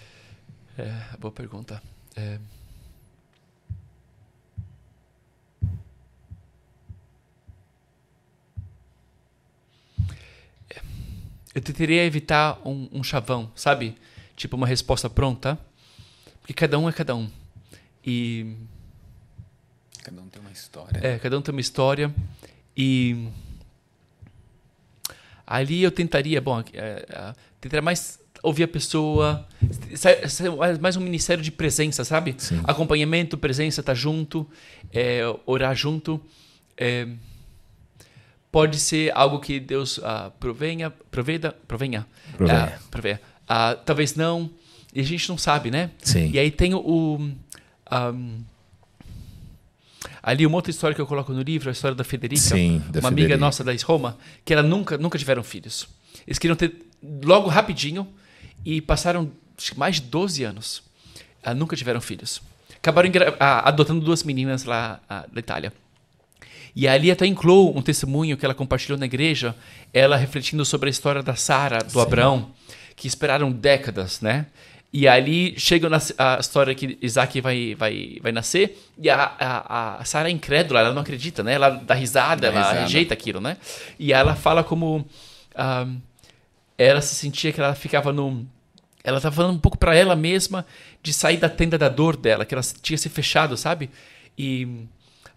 [0.77, 1.81] É, boa pergunta.
[2.15, 2.37] É...
[11.55, 13.95] Eu tentaria evitar um, um chavão, sabe?
[14.35, 15.57] Tipo uma resposta pronta.
[16.41, 17.29] Porque cada um é cada um.
[18.05, 18.55] E.
[20.03, 20.99] Cada um tem uma história.
[21.03, 22.13] É, cada um tem uma história.
[22.75, 23.27] E.
[25.45, 29.47] Ali eu tentaria, bom, é, é, tentaria mais ouvir a pessoa,
[30.81, 32.35] mais um ministério de presença, sabe?
[32.37, 32.61] Sim.
[32.63, 34.49] Acompanhamento, presença, estar tá junto,
[34.91, 36.19] é, orar junto.
[36.75, 37.07] É,
[38.51, 42.79] pode ser algo que Deus uh, provenha, proveda, provenha, provenha.
[42.79, 43.21] Uh, provenha.
[43.43, 44.49] Uh, talvez não,
[44.93, 45.91] e a gente não sabe, né?
[46.01, 46.31] Sim.
[46.31, 47.17] E aí tem o
[47.91, 48.43] um,
[50.23, 53.01] ali uma outra história que eu coloco no livro, a história da Federica, Sim, da
[53.01, 53.33] uma Federica.
[53.33, 55.85] amiga nossa da Roma, que ela nunca, nunca tiveram filhos.
[56.25, 56.73] Eles queriam ter
[57.21, 58.07] logo rapidinho
[58.65, 59.29] e passaram
[59.75, 60.81] mais de 12 anos.
[61.45, 62.41] Uh, nunca tiveram filhos.
[62.77, 65.73] Acabaram uh, adotando duas meninas lá uh, da Itália.
[66.73, 69.53] E ali até incluo um testemunho que ela compartilhou na igreja,
[69.93, 72.01] ela refletindo sobre a história da Sara, do Sim.
[72.01, 72.51] Abraão,
[72.95, 74.47] que esperaram décadas, né?
[74.93, 80.05] E ali chega a história que Isaac vai, vai, vai nascer e a, a, a
[80.05, 81.53] Sara é incrédula, ela não acredita, né?
[81.53, 82.81] Ela dá risada, dá ela risada.
[82.81, 83.57] rejeita aquilo, né?
[83.97, 86.01] E ela fala como uh,
[86.77, 88.45] ela se sentia que ela ficava no...
[89.03, 90.63] Ela estava falando um pouco para ela mesma
[91.01, 93.89] de sair da tenda da dor dela, que ela tinha se fechado, sabe?
[94.37, 94.85] E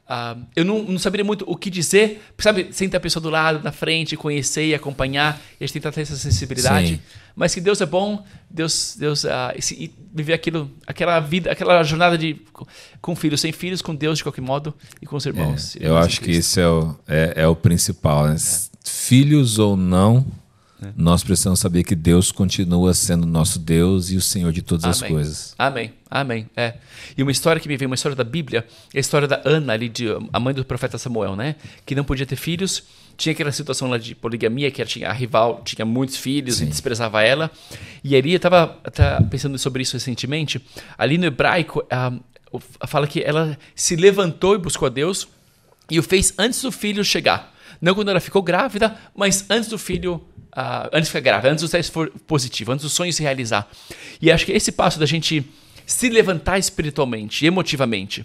[0.08, 2.68] Uh, eu não, não, saberia muito o que dizer, sabe?
[2.70, 5.90] Sem ter a pessoa do lado, na frente, conhecer e acompanhar, e a gente tentar
[5.90, 6.88] ter essa sensibilidade.
[6.88, 7.00] Sim.
[7.34, 12.16] Mas que Deus é bom, Deus, Deus uh, e viver aquilo, aquela vida, aquela jornada
[12.16, 12.40] de
[13.00, 15.76] com filhos, sem filhos, com Deus de qualquer modo e com os irmãos.
[15.76, 18.28] É, eu acho que isso é o, é, é o principal.
[18.28, 18.36] Né?
[18.36, 18.66] É.
[18.88, 20.24] Filhos ou não,
[20.82, 20.88] é.
[20.94, 24.92] Nós precisamos saber que Deus continua sendo nosso Deus e o Senhor de todas Amém.
[24.92, 25.54] as coisas.
[25.58, 25.92] Amém.
[26.10, 26.50] Amém.
[26.54, 26.74] É.
[27.16, 29.72] E uma história que me veio, uma história da Bíblia, é a história da Ana,
[29.72, 31.56] ali, de, a mãe do profeta Samuel, né?
[31.86, 32.82] Que não podia ter filhos,
[33.16, 36.64] tinha aquela situação lá de poligamia, que ela tinha a rival, tinha muitos filhos Sim.
[36.64, 37.50] e desprezava ela.
[38.04, 38.78] E ali eu estava
[39.30, 40.62] pensando sobre isso recentemente.
[40.98, 41.86] Ali no hebraico,
[42.86, 45.26] fala que ela se levantou e buscou a Deus
[45.90, 47.54] e o fez antes do filho chegar.
[47.80, 50.22] Não quando ela ficou grávida, mas antes do filho
[50.56, 53.68] uh, antes de ficar grave, antes do teste for positivo, antes do sonho se realizar.
[54.20, 55.44] E acho que esse passo da gente
[55.86, 58.22] se levantar espiritualmente, emotivamente,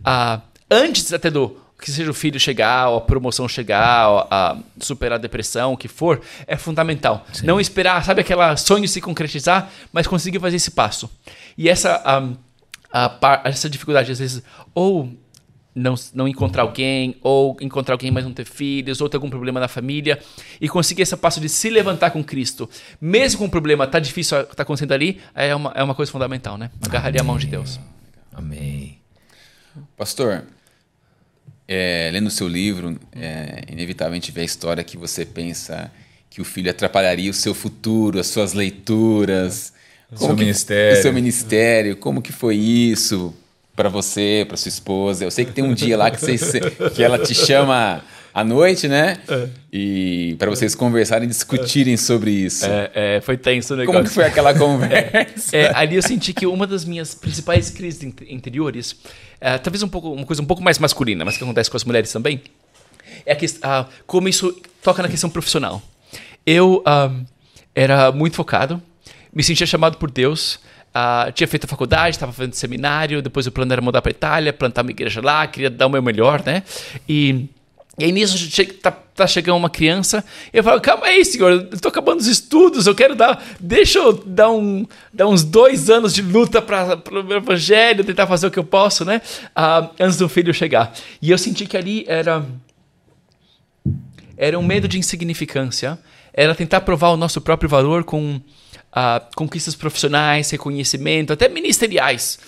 [0.00, 4.56] uh, antes até do que seja o filho chegar, ou a promoção chegar, ou a
[4.80, 7.26] superar a depressão, o que for, é fundamental.
[7.32, 7.44] Sim.
[7.44, 11.10] Não esperar, sabe, aquele sonho se concretizar, mas conseguir fazer esse passo.
[11.58, 12.36] E essa, um,
[12.92, 15.12] ah, a, essa dificuldade, às vezes, ou
[15.74, 19.58] não, não encontrar alguém, ou encontrar alguém, mas não ter filhos, ou ter algum problema
[19.58, 20.18] na família,
[20.60, 22.68] e conseguir esse passo de se levantar com Cristo,
[23.00, 26.58] mesmo com o problema tá difícil, tá acontecendo ali, é uma, é uma coisa fundamental,
[26.58, 26.70] né?
[26.84, 27.80] Agarraria a mão de Deus.
[28.32, 28.98] Amém.
[29.96, 30.44] Pastor,
[31.66, 35.90] é, lendo o seu livro, é, inevitavelmente vê a história que você pensa
[36.28, 39.72] que o filho atrapalharia o seu futuro, as suas leituras,
[40.10, 40.98] o seu que, ministério.
[40.98, 43.34] O seu ministério, como que foi isso?
[43.74, 45.24] Para você, para sua esposa.
[45.24, 46.60] Eu sei que tem um dia lá que, você,
[46.94, 48.02] que ela te chama
[48.34, 49.18] à noite, né?
[49.28, 49.48] É.
[49.72, 52.64] E para vocês conversarem e discutirem sobre isso.
[52.66, 53.98] É, é, foi tenso o negócio.
[53.98, 55.22] Como que foi aquela conversa?
[55.52, 58.96] É, ali eu senti que uma das minhas principais crises interiores,
[59.40, 61.84] é, talvez um pouco, uma coisa um pouco mais masculina, mas que acontece com as
[61.84, 62.40] mulheres também,
[63.26, 65.82] é que, uh, como isso toca na questão profissional.
[66.46, 67.24] Eu uh,
[67.74, 68.82] era muito focado,
[69.32, 70.58] me sentia chamado por Deus
[70.92, 74.52] Uh, tinha feito a faculdade, estava fazendo seminário, depois o plano era mudar para Itália,
[74.52, 76.62] plantar uma igreja lá, queria dar o meu melhor, né?
[77.08, 77.46] E,
[77.98, 78.36] e aí nisso
[78.82, 82.86] tá, tá, chegando uma criança, eu falo, calma aí, senhor, eu tô acabando os estudos,
[82.86, 87.32] eu quero dar, deixa eu dar, um, dar uns dois anos de luta para o
[87.32, 89.22] evangelho, tentar fazer o que eu posso, né?
[89.56, 90.92] Uh, antes do filho chegar.
[91.22, 92.44] E eu senti que ali era,
[94.36, 95.98] era um medo de insignificância,
[96.34, 98.38] era tentar provar o nosso próprio valor com
[98.92, 102.38] uh, conquistas profissionais, reconhecimento, até ministeriais,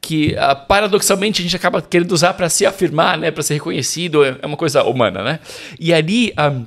[0.00, 4.24] que uh, paradoxalmente a gente acaba querendo usar para se afirmar, né, para ser reconhecido,
[4.24, 5.40] é, é uma coisa humana, né?
[5.78, 6.62] E ali um, ah,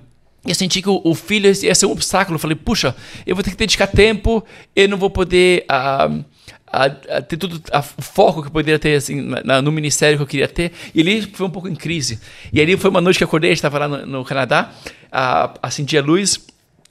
[0.45, 2.35] eu senti que o, filho ia ser um obstáculo.
[2.35, 2.95] Eu falei, puxa,
[3.25, 6.23] eu vou ter que dedicar tempo, eu não vou poder uh,
[7.23, 7.61] ter tudo
[7.97, 10.71] o foco que eu poderia ter assim, na, no ministério que eu queria ter.
[10.95, 12.19] E ali foi um pouco em crise.
[12.53, 14.71] E ali foi uma noite que eu acordei, estava lá no, no Canadá,
[15.11, 16.39] a, acendia a luz.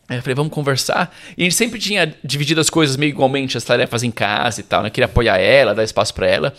[0.09, 1.15] Eu falei, vamos conversar.
[1.37, 4.63] E a gente sempre tinha dividido as coisas meio igualmente, as tarefas em casa e
[4.63, 4.91] tal, né?
[4.91, 6.55] Queria apoiar ela, dar espaço para ela.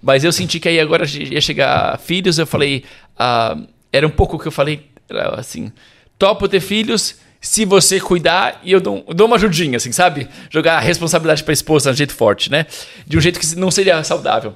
[0.00, 2.84] Mas eu senti que aí agora ia chegar filhos, eu falei,
[3.18, 4.86] uh, era um pouco o que eu falei,
[5.36, 5.72] assim,
[6.18, 10.28] topo ter filhos se você cuidar e eu dou, dou uma ajudinha, assim, sabe?
[10.48, 12.66] Jogar a responsabilidade pra esposa de um jeito forte, né?
[13.04, 14.54] De um jeito que não seria saudável.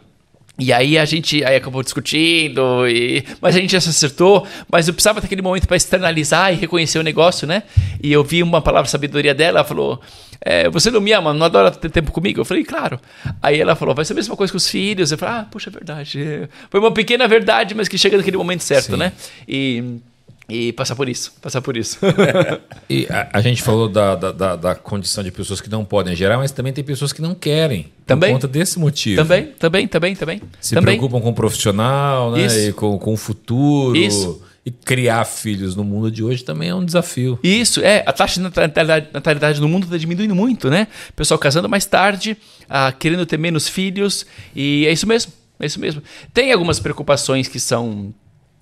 [0.58, 4.88] E aí a gente aí acabou discutindo, e, mas a gente já se acertou, mas
[4.88, 7.64] eu precisava daquele momento para externalizar e reconhecer o negócio, né?
[8.02, 10.00] E eu vi uma palavra sabedoria dela, ela falou:
[10.40, 12.40] é, Você não me ama, não adora ter tempo comigo?
[12.40, 12.98] Eu falei: Claro.
[13.42, 15.12] Aí ela falou: Vai ser a mesma coisa com os filhos.
[15.12, 16.48] Eu falei: Ah, puxa, é verdade.
[16.70, 18.96] Foi uma pequena verdade, mas que chega naquele momento certo, Sim.
[18.96, 19.12] né?
[19.46, 19.98] E
[20.48, 21.98] e passar por isso, passar por isso.
[22.88, 26.38] e a, a, gente falou da, da, da, condição de pessoas que não podem gerar,
[26.38, 27.90] mas também tem pessoas que não querem.
[28.06, 28.30] Também.
[28.30, 29.20] Por conta desse motivo.
[29.20, 30.42] Também, também, também, também.
[30.60, 30.96] Se também.
[30.96, 32.46] preocupam com o profissional, né?
[32.46, 32.58] Isso.
[32.58, 33.96] E com, com o futuro.
[33.96, 34.40] Isso.
[34.64, 37.38] E criar filhos no mundo de hoje também é um desafio.
[37.42, 38.04] Isso, é.
[38.06, 40.86] A taxa de natalidade, natalidade no mundo está diminuindo muito, né?
[41.14, 42.36] Pessoal casando mais tarde,
[42.68, 44.24] ah, querendo ter menos filhos.
[44.54, 45.32] E é isso mesmo.
[45.58, 46.02] É isso mesmo.
[46.32, 48.14] Tem algumas preocupações que são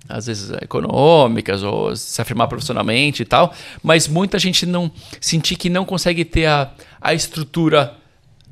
[0.07, 5.69] às vezes econômicas ou se afirmar profissionalmente e tal, mas muita gente não sentir que
[5.69, 7.95] não consegue ter a, a estrutura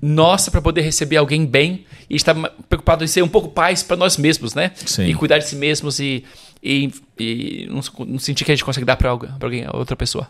[0.01, 2.33] nossa para poder receber alguém bem e está
[2.67, 4.71] preocupado em ser um pouco pais para nós mesmos, né?
[4.75, 5.05] Sim.
[5.05, 6.25] E cuidar de si mesmos e,
[6.61, 10.29] e, e não, não, sentir que a gente consegue dar para alguém, alguém, outra pessoa.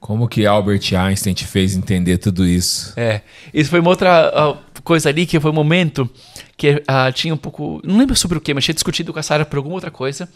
[0.00, 2.92] Como que Albert Einstein te fez entender tudo isso?
[2.96, 6.08] É, isso foi uma outra uh, coisa ali que foi um momento
[6.56, 7.80] que uh, tinha um pouco.
[7.84, 10.28] Não lembro sobre o que, mas tinha discutido com a Sarah por alguma outra coisa.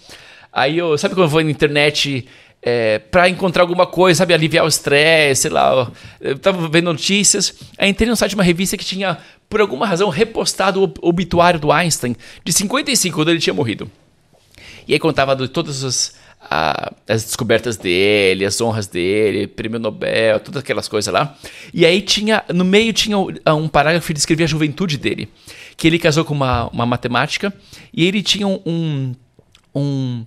[0.53, 0.99] Aí eu.
[0.99, 2.27] Sabe quando eu vou na internet
[2.63, 5.91] é, para encontrar alguma coisa, sabe, aliviar o estresse, sei lá.
[6.21, 9.87] Eu tava vendo notícias, aí entrei no site de uma revista que tinha, por alguma
[9.87, 13.91] razão, repostado o obituário do Einstein de 55, quando ele tinha morrido.
[14.87, 16.15] E aí contava de todas as,
[16.51, 21.37] a, as descobertas dele, as honras dele, prêmio Nobel, todas aquelas coisas lá.
[21.73, 25.29] E aí tinha, no meio tinha um parágrafo que descrevia a juventude dele
[25.77, 27.53] que ele casou com uma, uma matemática
[27.93, 29.15] e ele tinha um,
[29.75, 30.25] um,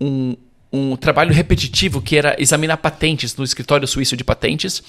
[0.00, 0.36] um,
[0.72, 4.82] um trabalho repetitivo que era examinar patentes no escritório suíço de patentes.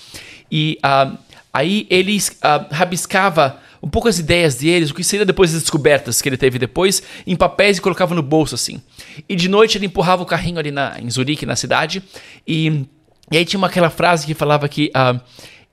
[0.51, 1.17] E uh,
[1.53, 6.21] aí ele uh, rabiscava um pouco as ideias deles, o que seria depois das descobertas
[6.21, 8.81] que ele teve depois, em papéis e colocava no bolso assim.
[9.27, 12.01] E de noite ele empurrava o carrinho ali na, em Zurique, na cidade,
[12.47, 12.85] e,
[13.29, 15.19] e aí tinha uma, aquela frase que falava que uh,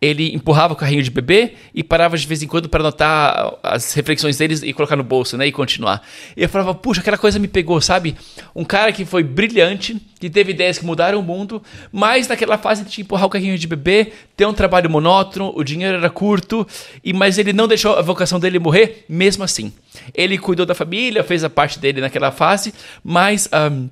[0.00, 3.92] ele empurrava o carrinho de bebê e parava de vez em quando para anotar as
[3.92, 5.46] reflexões deles e colocar no bolso, né?
[5.46, 6.02] E continuar.
[6.36, 8.16] E eu falava, puxa, aquela coisa me pegou, sabe?
[8.54, 12.84] Um cara que foi brilhante, que teve ideias que mudaram o mundo, mas naquela fase
[12.84, 16.66] de empurrar o carrinho de bebê, ter um trabalho monótono, o dinheiro era curto,
[17.04, 19.72] e mas ele não deixou a vocação dele morrer, mesmo assim.
[20.14, 23.48] Ele cuidou da família, fez a parte dele naquela fase, mas.
[23.52, 23.88] Um,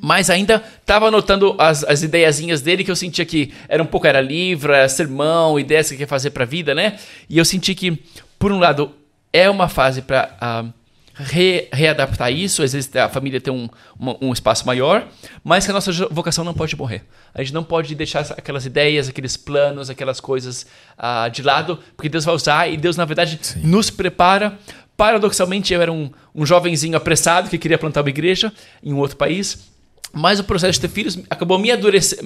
[0.00, 4.06] mas ainda estava anotando as, as ideiazinhas dele que eu sentia que era um pouco
[4.06, 6.96] era livro, era sermão, ideias que quer fazer para a vida, né?
[7.28, 7.98] E eu senti que,
[8.38, 8.94] por um lado,
[9.32, 10.72] é uma fase para uh,
[11.20, 15.06] re, readaptar isso, às vezes a família tem um, uma, um espaço maior,
[15.44, 17.02] mas que a nossa vocação não pode morrer.
[17.34, 20.66] A gente não pode deixar aquelas ideias, aqueles planos, aquelas coisas
[20.98, 23.60] uh, de lado, porque Deus vai usar e Deus, na verdade, Sim.
[23.62, 24.58] nos prepara.
[24.96, 28.52] Paradoxalmente, eu era um, um jovenzinho apressado que queria plantar uma igreja
[28.82, 29.70] em um outro país
[30.12, 31.68] mas o processo de ter filhos acabou me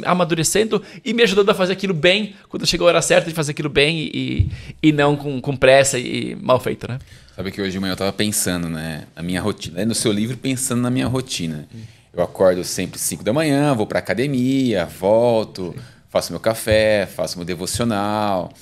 [0.04, 3.52] amadurecendo e me ajudando a fazer aquilo bem quando chegou a hora certa de fazer
[3.52, 4.50] aquilo bem e,
[4.83, 6.98] e não com, com pressa e mal feito, né?
[7.35, 9.05] Sabe que hoje de manhã eu estava pensando, né?
[9.16, 11.68] Na minha rotina, lendo o seu livro pensando na minha rotina.
[12.12, 15.75] Eu acordo sempre 5 da manhã, vou para academia, volto,
[16.09, 18.53] faço meu café, faço meu devocional,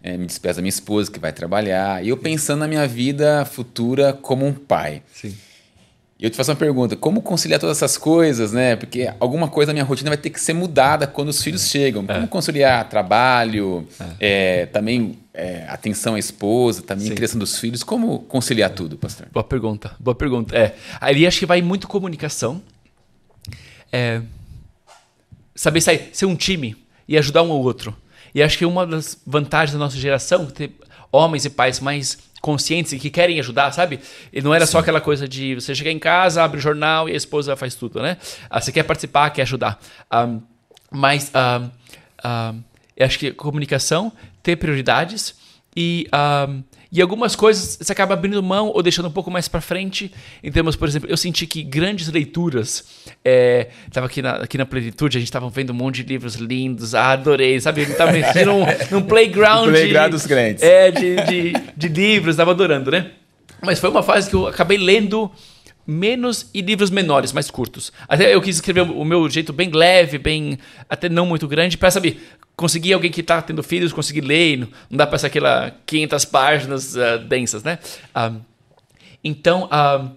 [0.00, 2.04] é, me despeço da minha esposa que vai trabalhar.
[2.04, 5.02] E eu pensando na minha vida futura como um pai.
[5.12, 5.36] Sim.
[6.20, 8.76] E eu te faço uma pergunta: como conciliar todas essas coisas, né?
[8.76, 12.04] Porque alguma coisa da minha rotina vai ter que ser mudada quando os filhos chegam.
[12.04, 12.26] Como é.
[12.26, 13.88] conciliar trabalho,
[14.20, 14.60] é.
[14.60, 17.14] É, também é, atenção à esposa, também Sim.
[17.14, 17.82] criação dos filhos?
[17.82, 19.28] Como conciliar tudo, pastor?
[19.32, 20.54] Boa pergunta, boa pergunta.
[20.54, 22.60] É, ali acho que vai muito comunicação.
[23.90, 24.20] É,
[25.54, 26.76] saber sair, ser um time
[27.08, 27.96] e ajudar um ao outro.
[28.34, 30.72] E acho que uma das vantagens da nossa geração, ter
[31.10, 34.00] homens e pais mais conscientes e que querem ajudar, sabe?
[34.32, 34.72] E não era Sim.
[34.72, 37.74] só aquela coisa de você chegar em casa, abre o jornal e a esposa faz
[37.74, 38.16] tudo, né?
[38.48, 39.78] Ah, você quer participar, quer ajudar.
[40.12, 40.40] Um,
[40.90, 41.64] mas um,
[42.28, 42.62] um,
[42.96, 45.34] eu acho que comunicação, ter prioridades
[45.76, 46.06] e,
[46.92, 50.12] e algumas coisas você acaba abrindo mão ou deixando um pouco mais para frente.
[50.42, 52.84] Em termos, por exemplo, eu senti que grandes leituras.
[53.24, 56.34] É, tava aqui na, aqui na Plenitude, a gente tava vendo um monte de livros
[56.34, 56.94] lindos.
[56.94, 57.82] Ah, adorei, sabe?
[57.82, 59.70] Eu tava mexendo num, num playground.
[59.70, 60.62] playground de, dos crentes.
[60.64, 63.12] É, de, de, de livros, tava adorando, né?
[63.62, 65.30] Mas foi uma fase que eu acabei lendo
[65.90, 67.92] menos e livros menores, mais curtos.
[68.08, 71.90] Até eu quis escrever o meu jeito bem leve, bem até não muito grande, para
[71.90, 72.22] saber
[72.56, 76.94] conseguir alguém que está tendo filhos conseguir ler, não, dá para ser aquela 500 páginas
[76.94, 77.78] uh, densas, né?
[78.14, 78.40] Uh,
[79.24, 80.10] então, uh,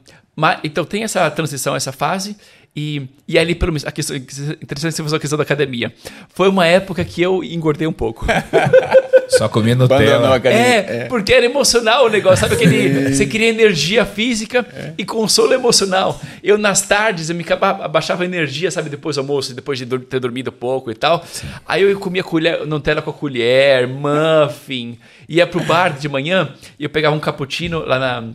[0.64, 2.38] então tem essa transição, essa fase.
[2.76, 5.94] E, e ali, pelo menos, a questão, interessante você fazer a questão da academia.
[6.30, 8.26] Foi uma época que eu engordei um pouco.
[9.30, 10.40] Só comia Nutella.
[10.44, 12.56] É, é, porque era emocional o negócio, sabe?
[12.56, 14.94] Aquele, você queria energia física é.
[14.98, 16.20] e consolo emocional.
[16.44, 18.90] Eu, nas tardes, eu me abaixava energia, sabe?
[18.90, 21.24] Depois do almoço, depois de ter dormido pouco e tal.
[21.26, 21.48] Sim.
[21.68, 24.98] Aí eu comia colher, Nutella com a colher, muffin.
[25.28, 28.34] Ia pro bar de manhã e eu pegava um cappuccino lá na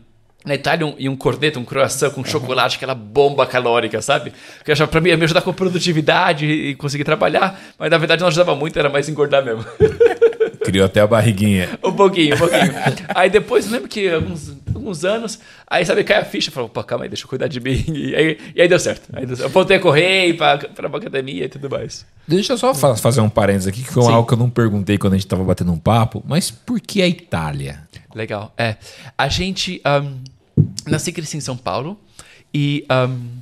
[0.48, 4.32] na Itália um, e um corneto, um croissant com chocolate, aquela bomba calórica, sabe?
[4.64, 8.28] Que achava pra mim me ajudar com produtividade e conseguir trabalhar, mas na verdade não
[8.28, 9.64] ajudava muito, era mais engordar mesmo.
[10.64, 11.78] Criou até a barriguinha.
[11.84, 12.74] um pouquinho, um pouquinho.
[13.14, 17.04] aí depois, lembro que alguns, alguns anos, aí sabe, cai a ficha, falou, opa, calma
[17.04, 17.84] aí, deixa eu cuidar de mim.
[17.88, 19.08] E aí, e aí deu certo.
[19.12, 19.48] Aí deu certo.
[19.48, 22.04] Eu voltei a correr para pra academia e tudo mais.
[22.26, 24.12] Deixa eu só fazer um parênteses aqui, que foi Sim.
[24.12, 27.00] algo que eu não perguntei quando a gente tava batendo um papo, mas por que
[27.00, 27.82] a Itália?
[28.14, 28.52] Legal.
[28.56, 28.76] É,
[29.16, 29.80] a gente...
[29.86, 30.37] Um,
[30.86, 31.98] nasci e cresci em São Paulo
[32.52, 33.38] e um,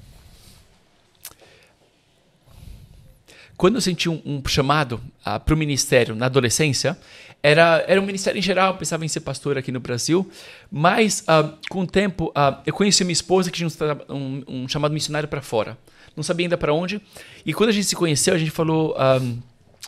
[3.57, 6.97] quando eu senti um, um chamado uh, para o ministério na adolescência,
[7.43, 10.31] era, era um ministério em geral, eu pensava em ser pastor aqui no Brasil,
[10.71, 13.69] mas uh, com o tempo uh, eu conheci minha esposa que tinha
[14.09, 15.79] um, um chamado missionário para fora.
[16.17, 17.01] Não sabia ainda para onde.
[17.45, 19.39] E quando a gente se conheceu, a gente falou: um,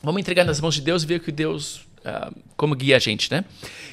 [0.02, 2.98] vamos entregar nas mãos de Deus e ver o que Deus Uh, como guia a
[2.98, 3.44] gente, né?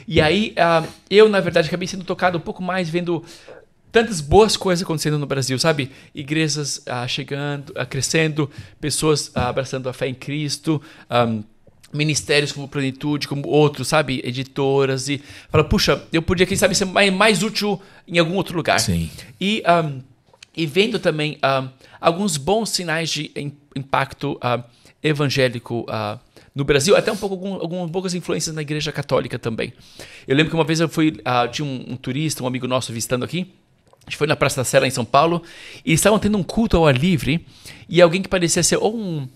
[0.08, 3.24] E aí, uh, eu, na verdade, acabei sendo tocado um pouco mais vendo
[3.92, 5.92] tantas boas coisas acontecendo no Brasil, sabe?
[6.14, 11.44] Igrejas uh, chegando, crescendo, pessoas abraçando a fé em Cristo, um,
[11.94, 14.22] ministérios como Plenitude, como outros, sabe?
[14.24, 18.56] Editoras e fala, puxa, eu podia, quem sabe, ser mais, mais útil em algum outro
[18.56, 18.80] lugar.
[18.80, 19.10] Sim.
[19.40, 20.02] E, um,
[20.56, 21.38] e vendo também
[22.00, 23.32] alguns bons sinais de
[23.76, 24.40] impacto
[25.02, 26.20] evangélico uh,
[26.56, 29.74] no Brasil, até um pouco algum, algumas poucas influências na Igreja Católica também.
[30.26, 32.94] Eu lembro que uma vez eu fui, uh, tinha um, um, turista, um amigo nosso
[32.94, 33.54] visitando aqui,
[34.08, 35.44] a gente foi na Praça da Sela em São Paulo,
[35.84, 37.46] e estavam tendo um culto ao ar livre,
[37.90, 39.28] e alguém que parecia ser ou um,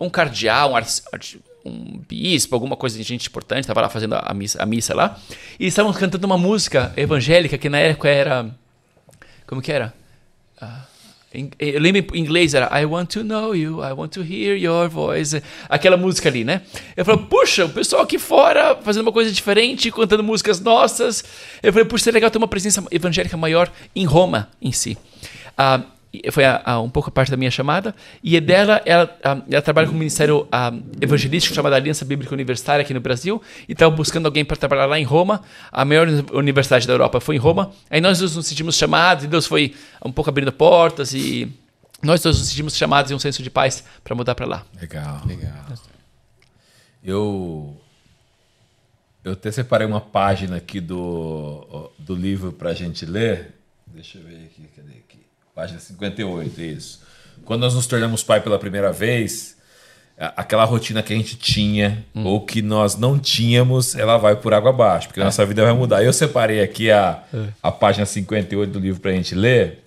[0.00, 4.62] um cardeal, um, um bispo, alguma coisa de gente importante, estava lá fazendo a missa,
[4.62, 5.20] a missa lá,
[5.60, 8.50] e estavam cantando uma música evangélica que na época era.
[9.46, 9.92] Como que era?
[10.60, 10.91] Uh,
[11.58, 14.88] eu lembro em inglês era I want to know you, I want to hear your
[14.88, 15.42] voice.
[15.68, 16.60] Aquela música ali, né?
[16.94, 21.24] Eu falei, puxa, o pessoal aqui fora fazendo uma coisa diferente, cantando músicas nossas.
[21.62, 24.98] Eu falei, puxa, seria legal ter uma presença evangélica maior em Roma em si.
[25.52, 25.82] Uh,
[26.30, 29.42] foi a, a, um pouco a parte da minha chamada, e é dela, ela, a,
[29.50, 30.46] ela trabalha com um ministério
[31.00, 34.98] evangelístico chamado Aliança Bíblica Universitária aqui no Brasil, e estava buscando alguém para trabalhar lá
[34.98, 39.24] em Roma, a maior universidade da Europa foi em Roma, aí nós nos sentimos chamados,
[39.24, 41.50] e Deus foi um pouco abrindo portas, e
[42.02, 44.66] nós todos nos sentimos chamados em um senso de paz para mudar para lá.
[44.80, 45.22] Legal.
[45.24, 45.64] Legal.
[47.02, 47.76] Eu,
[49.24, 53.54] eu até separei uma página aqui do, do livro para a gente ler,
[53.86, 55.01] deixa eu ver aqui, cadê?
[55.54, 57.00] Página 58, isso.
[57.44, 59.56] Quando nós nos tornamos pai pela primeira vez,
[60.16, 62.24] aquela rotina que a gente tinha hum.
[62.24, 65.22] ou que nós não tínhamos, ela vai por água abaixo, porque é.
[65.22, 66.02] a nossa vida vai mudar.
[66.02, 67.48] Eu separei aqui a, é.
[67.62, 69.84] a página 58 do livro para a gente ler,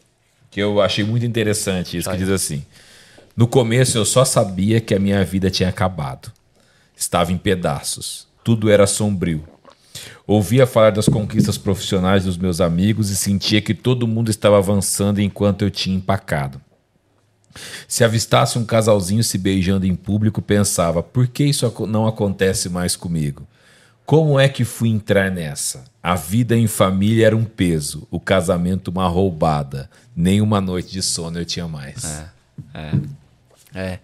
[0.51, 2.63] que eu achei muito interessante isso, que diz assim:
[3.35, 6.31] No começo eu só sabia que a minha vida tinha acabado.
[6.95, 8.27] Estava em pedaços.
[8.43, 9.43] Tudo era sombrio.
[10.27, 15.19] Ouvia falar das conquistas profissionais dos meus amigos e sentia que todo mundo estava avançando
[15.19, 16.61] enquanto eu tinha empacado.
[17.87, 22.95] Se avistasse um casalzinho se beijando em público, pensava: por que isso não acontece mais
[22.95, 23.47] comigo?
[24.05, 25.83] Como é que fui entrar nessa?
[26.01, 29.89] A vida em família era um peso, o casamento uma roubada.
[30.15, 32.05] Nem uma noite de sono eu tinha mais.
[32.05, 32.29] É,
[32.73, 32.91] é,
[33.73, 33.99] é.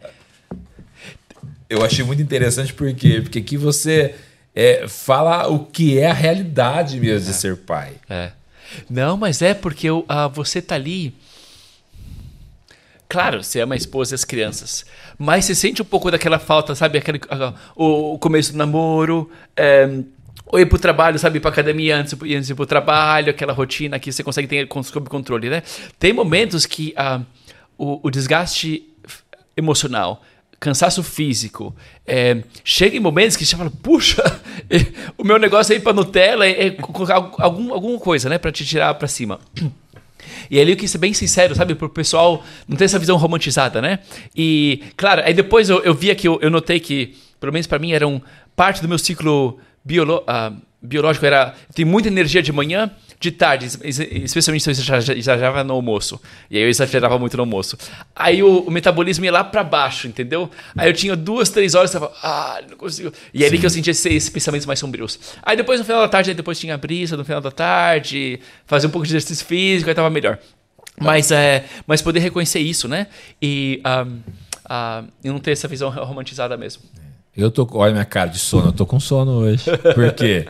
[1.69, 4.15] Eu achei muito interessante porque porque aqui você
[4.56, 7.34] é, fala o que é a realidade mesmo de é.
[7.34, 7.94] ser pai.
[8.10, 8.32] É.
[8.90, 11.14] Não, mas é porque uh, você tá ali.
[13.08, 14.86] Claro, você ama a esposa e as crianças.
[15.18, 16.98] Mas você sente um pouco daquela falta, sabe?
[16.98, 19.30] Aquele, uh, o, começo do namoro.
[19.56, 19.90] É,
[20.46, 21.38] ou ir pro trabalho, sabe?
[21.38, 24.68] Ir pra academia antes, antes de ir pro trabalho, aquela rotina que você consegue ter
[24.84, 25.64] sob controle, né?
[26.00, 27.26] Tem momentos que uh,
[27.78, 28.88] o, o desgaste
[29.56, 30.24] emocional
[30.62, 34.23] cansaço físico, é, chega em momentos que você fala, puxa,
[35.17, 36.77] o meu negócio é ir para Nutella, é, é
[37.40, 39.40] algum, alguma coisa, né, para te tirar para cima.
[40.52, 41.73] E ali eu quis ser bem sincero, sabe?
[41.73, 44.00] Para o pessoal não ter essa visão romantizada, né?
[44.36, 47.79] E, claro, aí depois eu, eu via que eu, eu notei que, pelo menos para
[47.79, 48.21] mim, eram
[48.56, 51.25] parte do meu ciclo biolo, uh, biológico.
[51.25, 52.92] Era, tem muita energia de manhã,
[53.22, 53.67] de tarde,
[54.24, 56.19] especialmente se eu exagerava no almoço.
[56.50, 57.78] E aí eu exagerava muito no almoço.
[58.15, 60.50] Aí o, o metabolismo ia lá para baixo, entendeu?
[60.76, 63.13] Aí eu tinha duas, três horas tava, ah, não consigo.
[63.32, 65.19] E é ali que eu sentia esses, esses, pensamentos mais sombrios.
[65.44, 68.88] Aí depois, no final da tarde, depois tinha a brisa, no final da tarde, fazer
[68.88, 70.40] um pouco de exercício físico, aí tava melhor.
[71.00, 73.06] Mas, é, mas poder reconhecer isso, né?
[73.40, 74.19] E, um,
[74.65, 76.82] uh, não ter essa visão romantizada mesmo.
[77.38, 79.65] Eu tô, olha minha cara de sono, eu tô com sono hoje.
[79.94, 80.48] Por quê?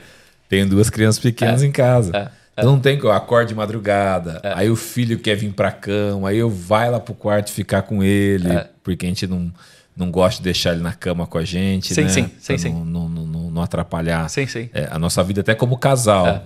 [0.48, 2.16] Tenho duas crianças pequenas é, em casa.
[2.16, 2.41] É.
[2.56, 2.64] É.
[2.64, 4.54] Não tem que eu acorde de madrugada, é.
[4.54, 8.04] aí o filho quer vir pra cama, aí eu vai lá pro quarto ficar com
[8.04, 8.70] ele, é.
[8.84, 9.52] porque a gente não,
[9.96, 12.10] não gosta de deixar ele na cama com a gente, sim, né?
[12.10, 12.74] Sim, sim, sim.
[12.86, 14.70] Não, não, não, não atrapalhar sim, sim.
[14.74, 16.28] É, a nossa vida até como casal.
[16.28, 16.42] É.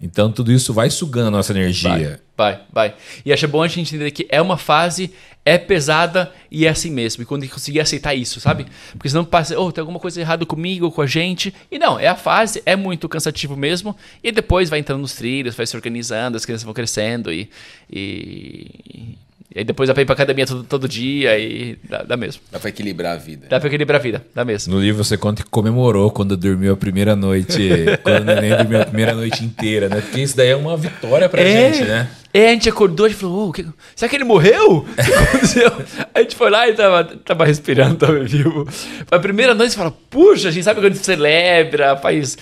[0.00, 2.20] Então tudo isso vai sugando a nossa energia.
[2.36, 2.94] Vai, vai, vai.
[3.24, 5.10] E acho bom a gente entender que é uma fase,
[5.46, 7.22] é pesada e é assim mesmo.
[7.22, 8.66] E quando a gente conseguir aceitar isso, sabe?
[8.92, 11.54] Porque senão passa, oh, tem alguma coisa errada comigo, com a gente.
[11.70, 13.96] E não, é a fase, é muito cansativo mesmo.
[14.24, 17.48] E depois vai entrando nos trilhos, vai se organizando, as crianças vão crescendo e,
[17.88, 19.16] e
[19.54, 22.42] e aí depois dá pra ir pra academia todo, todo dia e dá, dá, mesmo.
[22.50, 23.46] Dá pra equilibrar a vida.
[23.48, 24.74] Dá pra equilibrar a vida, dá mesmo.
[24.74, 27.70] No livro você conta que comemorou quando dormiu a primeira noite,
[28.02, 30.00] quando o neném dormiu a primeira noite inteira, né?
[30.00, 32.08] Porque isso daí é uma vitória pra é, gente, né?
[32.34, 33.64] É, a gente acordou e falou, oh, que...
[33.94, 34.78] será que ele morreu?
[34.78, 35.72] O que aconteceu?
[36.12, 38.68] a gente foi lá e tava, tava respirando, tava vivo.
[39.10, 42.36] A primeira noite você fala, puxa, a gente sabe quando a gente celebra, faz,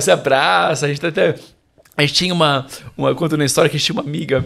[0.00, 1.36] se abraça, a gente até...
[1.96, 4.44] A gente tinha uma, uma conta na história que a gente tinha uma amiga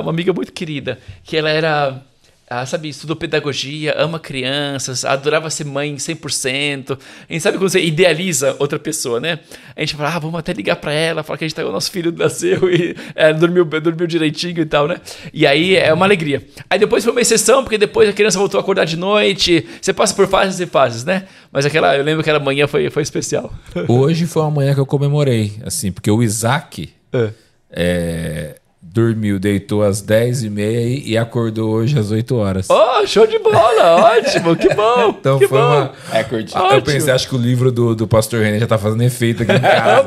[0.00, 2.02] uma amiga muito querida, que ela era,
[2.50, 6.98] ah, sabe, estudou pedagogia, ama crianças, adorava ser mãe 100%.
[7.28, 9.38] A gente sabe quando você idealiza outra pessoa, né?
[9.74, 11.72] A gente fala, ah, vamos até ligar para ela, falar que a gente tá, o
[11.72, 15.00] nosso filho nasceu e é, dormiu, dormiu direitinho e tal, né?
[15.32, 16.44] E aí é uma alegria.
[16.68, 19.66] Aí depois foi uma exceção, porque depois a criança voltou a acordar de noite.
[19.80, 21.26] Você passa por fases e fases, né?
[21.50, 23.54] Mas aquela, eu lembro que aquela manhã foi, foi especial.
[23.88, 26.90] Hoje foi uma manhã que eu comemorei, assim, porque o Isaac.
[27.12, 27.30] É.
[27.72, 28.59] É,
[28.92, 32.68] dormiu, deitou às 10 e meia e acordou hoje às 8 horas.
[32.68, 34.16] Oh, show de bola!
[34.18, 35.16] Ótimo, que bom!
[35.18, 35.64] Então que foi bom.
[35.64, 35.92] uma.
[36.12, 36.76] É.
[36.76, 39.52] Eu pensei, acho que o livro do, do Pastor René já tá fazendo efeito aqui
[39.52, 40.04] em casa.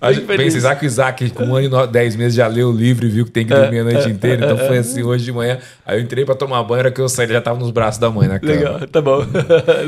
[0.26, 3.24] Pensei, Isaac, Isaac, com um ano e 10 meses já leu o livro e viu
[3.24, 4.44] que tem que dormir a noite inteira.
[4.44, 5.58] Então foi assim hoje de manhã.
[5.84, 7.98] Aí eu entrei pra tomar banho, era que eu saí, ele já tava nos braços
[7.98, 8.52] da mãe na cama.
[8.52, 9.26] Legal, tá bom.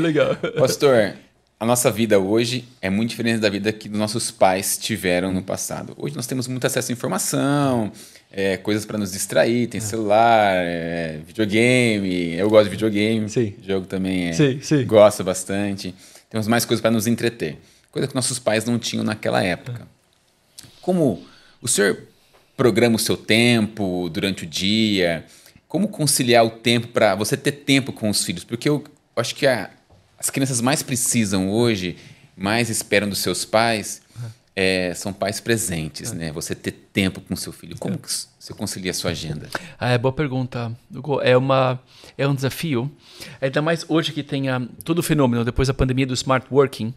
[0.01, 0.35] Legal.
[0.57, 1.13] Pastor,
[1.61, 5.93] a nossa vida hoje é muito diferente da vida que nossos pais tiveram no passado.
[5.95, 7.91] Hoje nós temos muito acesso à informação,
[8.31, 12.33] é, coisas para nos distrair, tem celular, é, videogame.
[12.33, 13.53] Eu gosto de videogame, sim.
[13.61, 14.83] jogo também é, sim, sim.
[14.87, 15.93] gosto bastante.
[16.31, 17.59] Temos mais coisas para nos entreter,
[17.91, 19.87] coisa que nossos pais não tinham naquela época.
[20.81, 21.23] Como
[21.61, 22.07] o senhor
[22.57, 25.25] programa o seu tempo durante o dia?
[25.67, 28.43] Como conciliar o tempo para você ter tempo com os filhos?
[28.43, 28.83] Porque eu
[29.15, 29.69] acho que a
[30.21, 31.97] as crianças mais precisam hoje,
[32.37, 34.03] mais esperam dos seus pais,
[34.55, 36.31] é, são pais presentes, né?
[36.31, 37.75] Você ter tempo com seu filho.
[37.79, 38.07] Como que
[38.39, 39.49] você concilia a sua agenda?
[39.79, 40.71] Ah, é boa pergunta.
[41.23, 41.81] É, uma,
[42.15, 42.91] é um desafio.
[43.41, 46.85] Ainda mais hoje que tem a, todo o fenômeno, depois da pandemia do smart working,
[46.85, 46.93] uhum.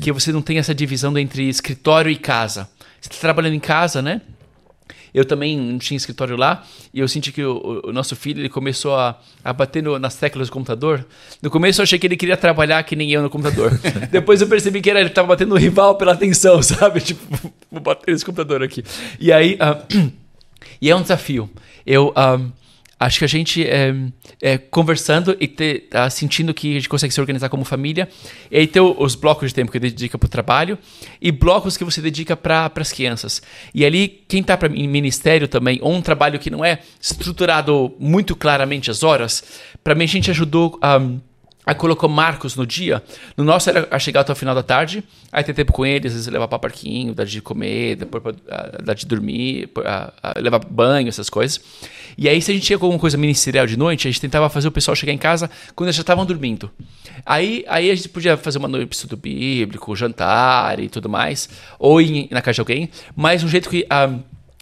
[0.00, 2.68] que você não tem essa divisão entre escritório e casa.
[3.00, 4.20] Você está trabalhando em casa, né?
[5.14, 8.48] Eu também não tinha escritório lá e eu senti que o, o nosso filho ele
[8.48, 11.06] começou a, a bater no, nas teclas do computador.
[11.40, 13.78] No começo eu achei que ele queria trabalhar que nem eu no computador.
[14.10, 17.00] Depois eu percebi que era, ele estava batendo no rival pela atenção, sabe?
[17.00, 18.84] Tipo, vou bater nesse computador aqui.
[19.20, 19.54] E aí.
[19.54, 20.12] Uh,
[20.82, 21.48] e é um desafio.
[21.86, 22.08] Eu.
[22.08, 22.63] Uh,
[22.98, 23.94] acho que a gente é,
[24.40, 28.08] é, conversando e ter, tá sentindo que a gente consegue se organizar como família,
[28.50, 30.78] e aí ter os blocos de tempo que dedica para o trabalho
[31.20, 33.42] e blocos que você dedica para as crianças.
[33.74, 38.36] E ali, quem está para ministério também, ou um trabalho que não é estruturado muito
[38.36, 39.44] claramente as horas,
[39.82, 40.98] para mim a gente ajudou a.
[40.98, 41.20] Um,
[41.66, 43.02] Aí colocou marcos no dia.
[43.36, 45.02] No nosso era chegar até o final da tarde.
[45.32, 48.94] Aí tem tempo com eles, às vezes levar para parquinho, dar de comer, uh, dar
[48.94, 51.60] de dormir, uh, uh, levar banho, essas coisas.
[52.16, 54.68] E aí, se a gente tinha alguma coisa ministerial de noite, a gente tentava fazer
[54.68, 56.70] o pessoal chegar em casa quando eles já estavam dormindo.
[57.24, 61.48] Aí, aí a gente podia fazer uma noite estudo bíblico, jantar e tudo mais,
[61.78, 63.86] ou ir na casa de alguém, mas um jeito que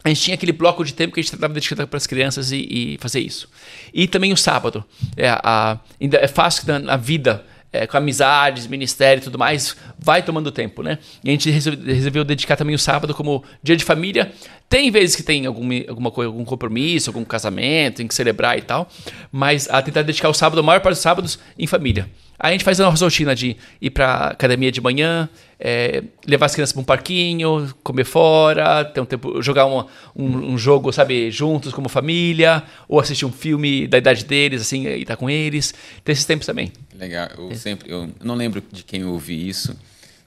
[0.04, 2.50] a gente tinha aquele bloco de tempo que a gente tentava dedicar para as crianças
[2.50, 3.48] e, e, fazer isso.
[3.94, 4.84] E também o sábado.
[5.16, 10.22] É, a, é fácil na, na vida é, com amizades, ministério e tudo mais, vai
[10.22, 10.98] tomando tempo, né?
[11.24, 14.32] E a gente resolveu dedicar também o sábado como dia de família.
[14.68, 18.62] Tem vezes que tem algum, alguma coisa, algum compromisso, algum casamento, tem que celebrar e
[18.62, 18.88] tal,
[19.30, 22.08] mas a tentar dedicar o sábado, a maior parte dos sábados, em família.
[22.38, 25.28] Aí a gente faz a nossa rotina de ir pra academia de manhã,
[25.60, 29.84] é, levar as crianças para um parquinho, comer fora, ter um tempo, jogar um,
[30.16, 35.02] um, jogo, sabe, juntos como família, ou assistir um filme da idade deles, assim, e
[35.02, 35.72] estar tá com eles.
[36.02, 36.72] Tem esses tempos também.
[37.02, 37.28] Legal.
[37.36, 39.76] Eu sempre, eu não lembro de quem eu ouvi isso.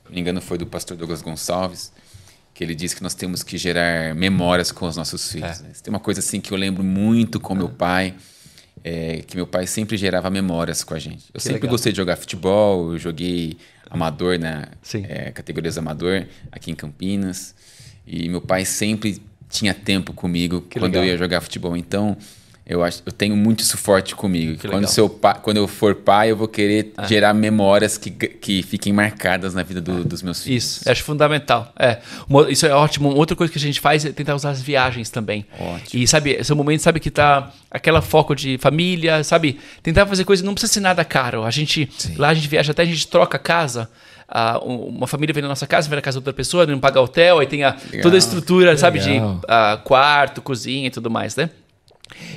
[0.05, 1.91] Não me engano, foi do pastor Douglas Gonçalves
[2.53, 5.59] que ele disse que nós temos que gerar memórias com os nossos filhos.
[5.59, 5.63] É.
[5.63, 5.69] Né?
[5.84, 8.15] Tem uma coisa assim que eu lembro muito com meu pai
[8.84, 11.26] é, que meu pai sempre gerava memórias com a gente.
[11.34, 11.71] Eu que sempre legal.
[11.71, 13.57] gostei de jogar futebol, eu joguei
[13.89, 17.55] amador na é, categorias amador aqui em Campinas.
[18.05, 19.19] E meu pai sempre
[19.49, 21.03] tinha tempo comigo que quando legal.
[21.03, 21.76] eu ia jogar futebol.
[21.76, 22.15] Então,
[22.68, 24.57] eu acho, eu tenho muito isso forte comigo.
[24.57, 25.07] Que quando, seu
[25.43, 27.05] quando eu for pai, eu vou querer ah.
[27.05, 30.78] gerar memórias que, que fiquem marcadas na vida do, dos meus filhos.
[30.78, 31.72] Isso, acho fundamental.
[31.78, 31.99] É,
[32.49, 33.09] isso é ótimo.
[33.09, 35.45] Outra coisa que a gente faz é tentar usar as viagens também.
[35.59, 36.01] Ótimo.
[36.01, 39.59] E sabe, esse é o momento, sabe, que tá aquela foco de família, sabe?
[39.84, 41.43] Tentar fazer coisas, não precisa ser nada caro.
[41.43, 42.16] A gente, Sim.
[42.18, 43.88] lá a gente viaja, até a gente troca casa.
[44.28, 46.99] Uh, uma família vem na nossa casa, vem na casa de outra pessoa, não paga
[46.99, 48.78] hotel, aí tem a, toda a estrutura, Legal.
[48.80, 51.51] sabe, de uh, quarto, cozinha e tudo mais, né?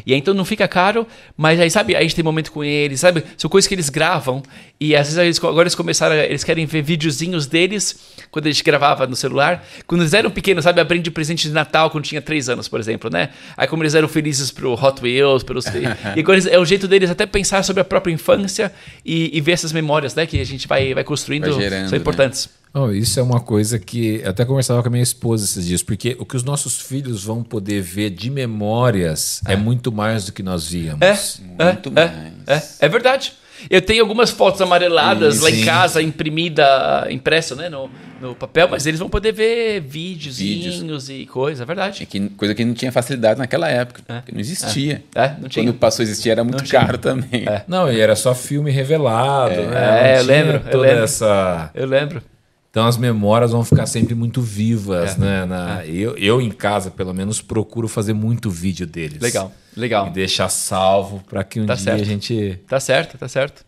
[0.06, 1.06] E aí, então não fica caro,
[1.36, 3.22] mas aí, sabe, a gente tem momento com eles, sabe?
[3.36, 4.42] São coisas que eles gravam.
[4.80, 8.64] E às vezes eles, agora eles começaram, eles querem ver videozinhos deles, quando a gente
[8.64, 9.66] gravava no celular.
[9.86, 10.82] Quando eles eram pequenos, sabe?
[10.98, 13.30] De presente de Natal quando tinha 3 anos, por exemplo, né?
[13.56, 15.66] Aí como eles eram felizes pro Hot Wheels, pelos...
[16.16, 18.72] e agora é o jeito deles até pensar sobre a própria infância
[19.04, 20.26] e, e ver essas memórias, né?
[20.26, 22.00] Que a gente vai, vai construindo, vai gerando, são né?
[22.00, 22.46] importantes.
[22.46, 22.57] Né?
[22.72, 25.82] Oh, isso é uma coisa que eu até conversava com a minha esposa esses dias,
[25.82, 30.26] porque o que os nossos filhos vão poder ver de memórias é, é muito mais
[30.26, 31.00] do que nós víamos.
[31.00, 32.80] É, muito é, mais.
[32.80, 33.32] É, é, verdade.
[33.68, 35.60] Eu tenho algumas fotos amareladas sim, lá sim.
[35.60, 37.90] em casa, imprimida, impressa né, no,
[38.20, 41.08] no papel, mas eles vão poder ver videozinhos Vídeos.
[41.08, 42.04] e coisa, é verdade.
[42.04, 44.22] É que, coisa que não tinha facilidade naquela época, é.
[44.32, 45.02] não existia.
[45.12, 45.24] É.
[45.24, 45.36] é.
[45.40, 45.64] não tinha.
[45.64, 47.46] Quando passou a existir era muito caro também.
[47.66, 49.66] Não, e era só filme revelado, é.
[49.66, 50.14] né?
[50.14, 50.60] É, eu lembro.
[50.60, 51.04] Toda eu lembro.
[51.04, 51.70] essa...
[51.74, 52.22] Eu lembro.
[52.70, 55.44] Então as memórias vão ficar sempre muito vivas, é, né?
[55.46, 55.88] Na, é.
[55.88, 59.20] eu, eu em casa, pelo menos, procuro fazer muito vídeo deles.
[59.20, 60.06] Legal, legal.
[60.06, 62.02] E deixar salvo para que um tá dia certo.
[62.02, 62.60] a gente.
[62.66, 63.64] Tá certo, tá certo.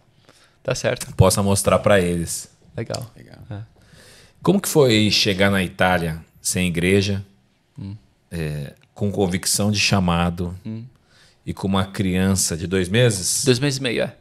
[0.62, 1.14] Tá certo.
[1.14, 2.50] Possa mostrar para eles.
[2.76, 3.10] Legal.
[3.16, 3.38] legal.
[3.50, 3.60] É.
[4.42, 7.24] Como que foi chegar na Itália sem igreja,
[7.78, 7.96] hum.
[8.30, 10.84] é, com convicção de chamado hum.
[11.44, 13.44] e com uma criança de dois meses?
[13.44, 14.14] Dois meses e meio, é.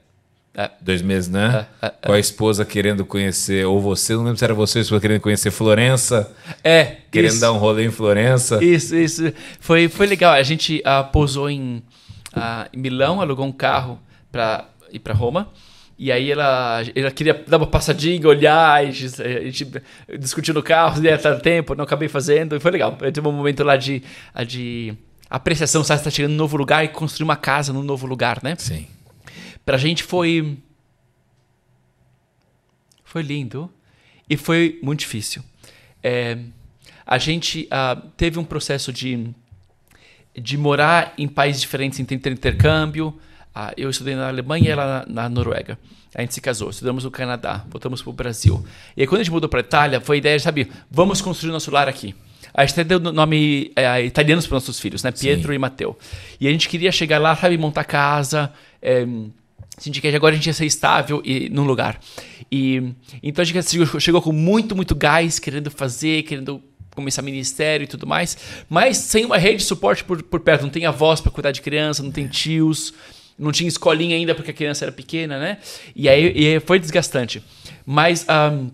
[0.54, 0.70] É.
[0.82, 1.68] Dois meses, né?
[1.82, 4.82] É, é, Com a esposa querendo conhecer, ou você, não lembro se era você, a
[4.82, 6.32] esposa querendo conhecer Florença.
[6.64, 6.98] É.
[7.12, 7.42] Querendo isso.
[7.42, 8.64] dar um rolê em Florença.
[8.64, 9.32] Isso, isso.
[9.60, 10.34] Foi, foi legal.
[10.34, 11.84] A gente uh, pousou em,
[12.36, 14.00] uh, em Milão, alugou um carro
[14.32, 15.50] para ir para Roma.
[15.98, 19.68] E aí ela, ela queria dar uma passadinha, olhar, a gente, a gente
[20.18, 22.94] discutiu no carro, ia estar tempo, não acabei fazendo, e foi legal.
[22.94, 24.02] Teve um momento lá de,
[24.48, 24.94] de
[25.30, 28.40] apreciação, sabe, você está chegando num novo lugar e construir uma casa num novo lugar,
[28.42, 28.56] né?
[28.58, 28.88] Sim.
[29.70, 30.58] Pra gente foi.
[33.04, 33.72] Foi lindo
[34.28, 35.44] e foi muito difícil.
[36.02, 36.40] É,
[37.06, 39.30] a gente uh, teve um processo de,
[40.36, 43.10] de morar em países diferentes, em ter intercâmbio.
[43.56, 45.78] Uh, eu estudei na Alemanha e ela na, na, Noruega.
[46.16, 48.66] A gente se casou, estudamos no Canadá, voltamos para o Brasil.
[48.98, 51.70] E aí, quando a gente mudou para Itália, foi a ideia, sabe, vamos construir nosso
[51.70, 52.16] lar aqui.
[52.52, 55.12] A gente até deu nome é, italianos para nossos filhos, né?
[55.12, 55.54] Pietro Sim.
[55.54, 55.96] e Matteo.
[56.42, 58.52] E a gente queria chegar lá, sabe, montar casa.
[58.82, 59.06] É,
[59.80, 62.00] Senti que agora a gente ia ser estável e, num lugar.
[62.52, 66.62] E então a gente chegou com muito, muito gás, querendo fazer, querendo
[66.94, 68.38] começar ministério e tudo mais,
[68.70, 70.64] mas sem uma rede de suporte por, por perto.
[70.64, 72.94] Não tem avós para cuidar de criança, não tem tios,
[73.38, 75.58] não tinha escolinha ainda porque a criança era pequena, né?
[75.96, 77.42] E aí, e aí foi desgastante.
[77.86, 78.70] Mas, um,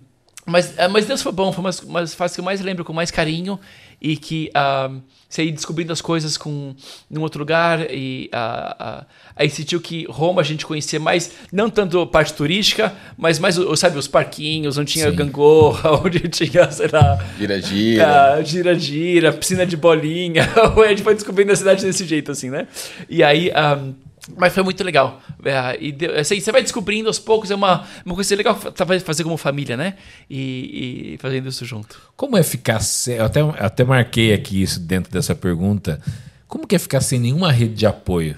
[0.46, 2.93] mas, ah, mas Deus foi bom, foi uma das fases que eu mais lembro com
[2.93, 3.60] mais carinho
[4.02, 6.76] e que uh, você ir descobrindo as coisas com
[7.10, 11.70] num outro lugar e uh, uh, aí sentiu que Roma a gente conhecia mais não
[11.70, 15.16] tanto a parte turística mas mais sabe os parquinhos onde tinha Sim.
[15.16, 21.02] gangorra onde tinha sei lá gira gira uh, gira gira piscina de bolinha a gente
[21.02, 22.68] foi descobrindo a cidade desse jeito assim né
[23.10, 24.05] e aí um,
[24.38, 25.21] mas foi muito legal.
[25.43, 28.57] É, e deu, assim, você vai descobrindo aos poucos, é uma, uma coisa legal
[29.03, 29.95] fazer como família, né?
[30.30, 31.99] E, e fazendo isso junto.
[32.15, 33.15] Como é ficar sem.
[33.15, 35.99] Eu até, eu até marquei aqui isso dentro dessa pergunta.
[36.47, 38.38] Como que é ficar sem nenhuma rede de apoio?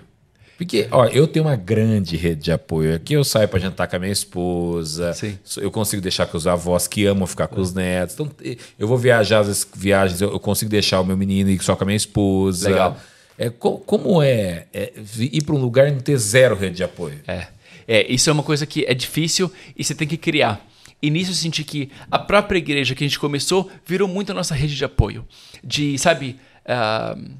[0.58, 2.96] Porque, ó, eu tenho uma grande rede de apoio.
[2.96, 5.14] Aqui eu saio para jantar com a minha esposa.
[5.14, 5.38] Sim.
[5.58, 8.16] Eu consigo deixar com os avós que amam ficar com os netos.
[8.16, 8.32] Então,
[8.80, 11.86] eu vou viajar, às viagens, eu consigo deixar o meu menino ir só com a
[11.86, 12.70] minha esposa.
[12.70, 12.98] Legal.
[13.38, 17.20] É, como é, é ir para um lugar e não ter zero rede de apoio?
[17.28, 17.48] É.
[17.88, 20.66] É, isso é uma coisa que é difícil e você tem que criar.
[21.02, 24.36] E nisso eu senti que a própria igreja que a gente começou virou muito a
[24.36, 25.26] nossa rede de apoio.
[25.64, 27.32] De, sabe, uh,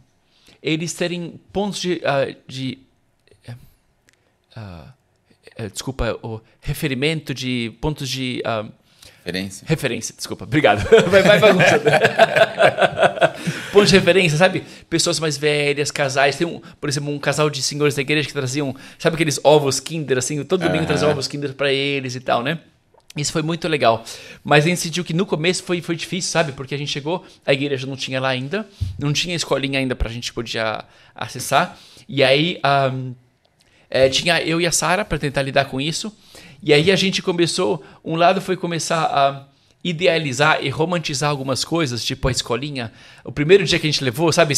[0.62, 1.96] eles terem pontos de.
[1.96, 2.78] Uh, de
[4.56, 8.42] uh, desculpa, o referimento de pontos de.
[9.26, 9.66] referência.
[9.68, 10.88] Referência, desculpa, obrigado.
[11.10, 11.84] vai, vai bagunçando.
[13.72, 14.64] pontos de referência, sabe?
[14.90, 16.36] Pessoas mais velhas, casais.
[16.36, 19.80] Tem, um, por exemplo, um casal de senhores da igreja que traziam, sabe aqueles ovos
[19.80, 20.44] Kinder, assim?
[20.44, 20.86] Todo domingo uhum.
[20.86, 22.60] trazia ovos Kinder para eles e tal, né?
[23.16, 24.04] Isso foi muito legal.
[24.44, 26.52] Mas a gente sentiu que no começo foi, foi difícil, sabe?
[26.52, 28.68] Porque a gente chegou, a igreja não tinha lá ainda,
[29.00, 30.62] não tinha escolinha ainda pra gente poder
[31.16, 31.78] acessar.
[32.08, 32.62] E aí
[32.94, 33.14] um,
[33.90, 36.16] é, tinha eu e a Sara para tentar lidar com isso.
[36.62, 39.46] E aí a gente começou, um lado foi começar a
[39.84, 42.92] idealizar e romantizar algumas coisas, tipo a escolinha.
[43.24, 44.54] O primeiro dia que a gente levou, sabe?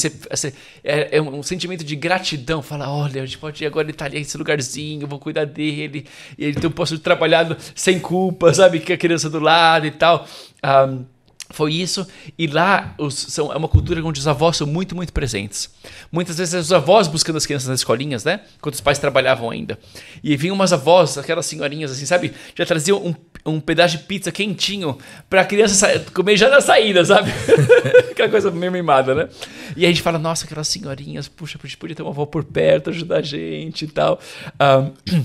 [0.84, 2.62] É, é, um sentimento de gratidão.
[2.62, 6.06] Fala, olha, a gente pode ir agora ele tá ali nesse lugarzinho, vou cuidar dele.
[6.38, 8.80] E então eu posso trabalhar sem culpa, sabe?
[8.80, 10.26] Com a criança do lado e tal.
[10.64, 11.06] Um,
[11.52, 12.08] foi isso.
[12.38, 15.70] E lá os, são, é uma cultura onde os avós são muito, muito presentes.
[16.12, 18.42] Muitas vezes os avós buscando as crianças nas escolinhas, né?
[18.62, 19.78] Quando os pais trabalhavam ainda.
[20.24, 22.34] E vinham umas avós, aquelas senhorinhas assim, sabe?
[22.56, 23.16] Já traziam um,
[23.46, 24.98] um pedaço de pizza quentinho
[25.30, 27.32] pra criança comer já na saída, sabe?
[28.12, 29.30] Aquela coisa meio mimada, né?
[29.76, 32.44] E a gente fala, nossa, aquelas senhorinhas, puxa, a gente podia ter uma avó por
[32.44, 34.20] perto, ajudar a gente e tal.
[34.60, 35.24] Um,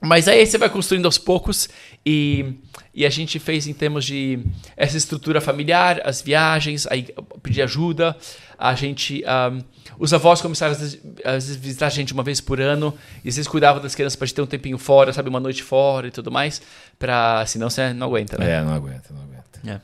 [0.00, 1.68] mas aí você vai construindo aos poucos
[2.04, 2.54] e,
[2.94, 4.40] e a gente fez em termos de
[4.76, 7.08] essa estrutura familiar, as viagens, aí
[7.42, 8.16] pedir ajuda,
[8.58, 9.24] a gente...
[9.24, 9.62] Um,
[9.98, 10.76] os avós começaram
[11.24, 14.42] a visitar a gente uma vez por ano e vocês cuidavam das crianças para ter
[14.42, 16.60] um tempinho fora, sabe, uma noite fora e tudo mais,
[16.98, 18.50] para senão você não aguenta, né?
[18.50, 19.44] É, não aguenta, não aguenta.
[19.66, 19.80] É.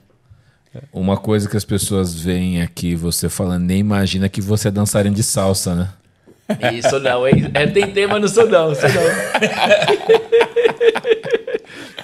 [0.92, 5.16] Uma coisa que as pessoas veem aqui, você falando, nem imagina que você é dançarino
[5.16, 5.88] de salsa, né?
[6.72, 7.50] Isso não, hein?
[7.54, 9.02] É, tem tema no sou não, sou não.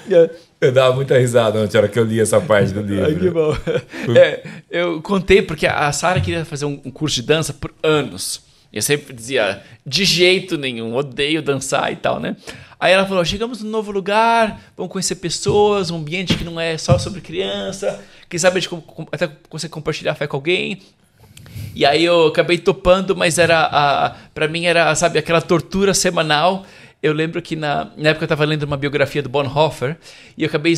[0.60, 3.04] Eu dava muita risada na hora que eu li essa parte do livro.
[3.04, 4.16] Ai, que bom.
[4.18, 8.40] É, eu contei porque a Sara queria fazer um curso de dança por anos.
[8.72, 12.36] Eu sempre dizia, de jeito nenhum, odeio dançar e tal, né?
[12.78, 16.76] Aí ela falou: chegamos num novo lugar, vamos conhecer pessoas, um ambiente que não é
[16.76, 20.82] só sobre criança, quem sabe a gente até consegue compartilhar fé com alguém.
[21.74, 26.64] E aí eu acabei topando, mas era a, para mim era, sabe, aquela tortura semanal.
[27.02, 29.96] Eu lembro que na, na época eu estava lendo uma biografia do Bonhoeffer
[30.36, 30.74] e eu acabei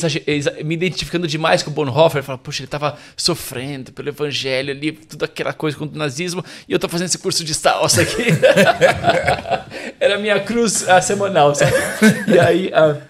[0.65, 2.19] me identificando demais com o Bonhoeffer.
[2.19, 6.45] Eu falava, puxa, ele estava sofrendo pelo evangelho ali, toda aquela coisa contra o nazismo,
[6.69, 8.25] e eu estou fazendo esse curso de salsa aqui.
[10.01, 11.73] Era a minha cruz a semanal, sabe?
[12.27, 12.67] E aí.
[12.69, 13.01] Uh,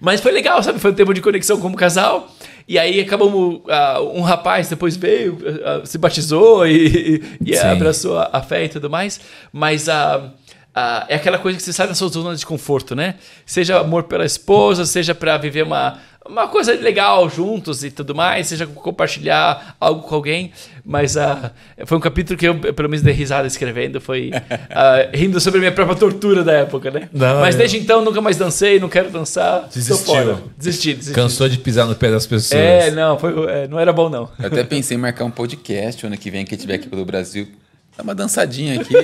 [0.00, 0.78] mas foi legal, sabe?
[0.78, 2.30] Foi um tempo de conexão como casal.
[2.66, 3.56] E aí acabamos.
[3.56, 8.68] Uh, um rapaz depois veio, uh, se batizou e, e abraçou a, a, fé e
[8.68, 9.20] tudo mais.
[9.52, 10.30] Mas uh,
[11.08, 13.16] é aquela coisa que você sai da sua zona de conforto, né?
[13.44, 18.46] Seja amor pela esposa, seja para viver uma, uma coisa legal juntos e tudo mais,
[18.46, 20.52] seja compartilhar algo com alguém.
[20.84, 21.50] Mas uh,
[21.84, 24.00] foi um capítulo que eu, pelo menos, dei risada escrevendo.
[24.00, 27.08] Foi uh, rindo sobre a minha própria tortura da época, né?
[27.12, 29.68] Não, Mas desde então nunca mais dancei, não quero dançar.
[29.72, 30.38] Desistiu.
[30.56, 31.14] Desisti, desisti.
[31.14, 32.60] Cansou de pisar no pé das pessoas.
[32.60, 34.28] É, não, foi, é, não era bom, não.
[34.38, 37.46] Eu até pensei em marcar um podcast ano que vem, que tiver aqui pelo Brasil.
[37.96, 38.94] Dá uma dançadinha aqui,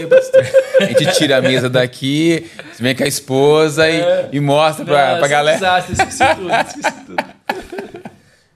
[0.80, 2.46] a gente tira a mesa daqui,
[2.78, 5.58] vem com a esposa é, e, e, mostra pra, não, pra galera.
[5.58, 7.24] Desastre, esqueci tudo, esqueci tudo.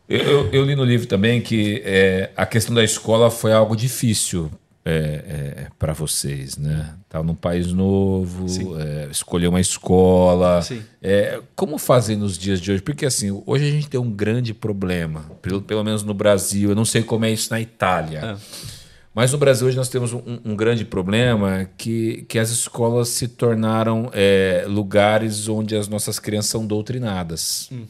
[0.09, 3.77] Eu, eu, eu, li no livro também que é, a questão da escola foi algo
[3.77, 4.51] difícil
[4.85, 6.95] é, é, para vocês, né?
[7.05, 8.47] Estava num país novo,
[8.79, 10.61] é, escolher uma escola.
[11.01, 12.83] É, como fazer nos dias de hoje?
[12.83, 16.71] Porque assim, hoje a gente tem um grande problema, pelo, pelo menos no Brasil.
[16.71, 18.19] Eu não sei como é isso na Itália.
[18.19, 18.82] É.
[19.15, 23.29] Mas no Brasil hoje nós temos um, um, grande problema que, que as escolas se
[23.29, 27.69] tornaram é, lugares onde as nossas crianças são doutrinadas.
[27.71, 27.85] Hum.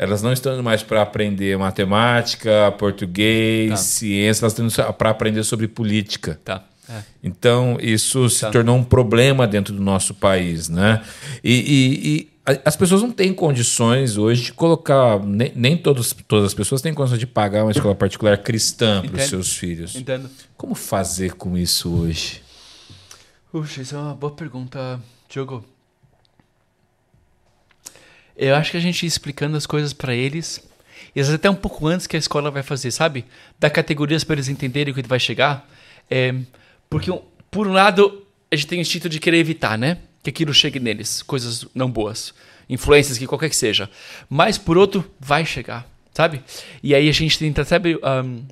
[0.00, 3.76] Elas não estão mais para aprender matemática, português, tá.
[3.76, 6.40] ciência, elas estão para aprender sobre política.
[6.42, 6.64] Tá.
[6.90, 7.02] É.
[7.22, 8.28] Então, isso tá.
[8.28, 10.68] se tornou um problema dentro do nosso país.
[10.68, 11.02] Né?
[11.44, 12.30] E, e, e,
[12.64, 15.20] as pessoas não têm condições hoje de colocar.
[15.20, 19.20] Nem, nem todos, todas as pessoas têm condições de pagar uma escola particular cristã para
[19.20, 19.94] os seus filhos.
[19.94, 20.28] Entendo.
[20.56, 22.42] Como fazer com isso hoje?
[23.52, 25.64] Puxa, isso é uma boa pergunta, Diogo.
[28.36, 30.62] Eu acho que a gente explicando as coisas para eles,
[31.14, 33.24] e às vezes até um pouco antes que a escola vai fazer, sabe?
[33.58, 35.68] Dar categorias para eles entenderem o que vai chegar.
[36.10, 36.34] É,
[36.90, 37.10] porque,
[37.50, 39.98] por um lado, a gente tem o instinto de querer evitar, né?
[40.22, 42.34] Que aquilo chegue neles, coisas não boas,
[42.68, 43.88] influências que qualquer que seja.
[44.28, 46.42] Mas, por outro, vai chegar, sabe?
[46.82, 48.42] E aí a gente tenta, sabe, um,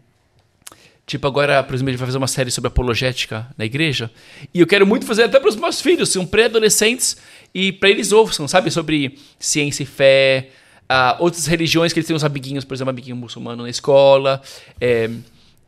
[1.09, 4.11] Tipo, agora, por exemplo, a gente vai fazer uma série sobre apologética na igreja.
[4.53, 7.16] E eu quero muito fazer até para os meus filhos, são pré-adolescentes,
[7.55, 8.70] e para eles ouçam, sabe?
[8.70, 10.51] Sobre ciência e fé,
[10.84, 14.43] uh, outras religiões que eles têm uns amiguinhos, por exemplo, amiguinho muçulmano na escola.
[14.78, 15.09] É,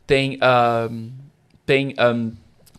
[0.05, 0.39] tem.
[1.65, 2.31] Tem um,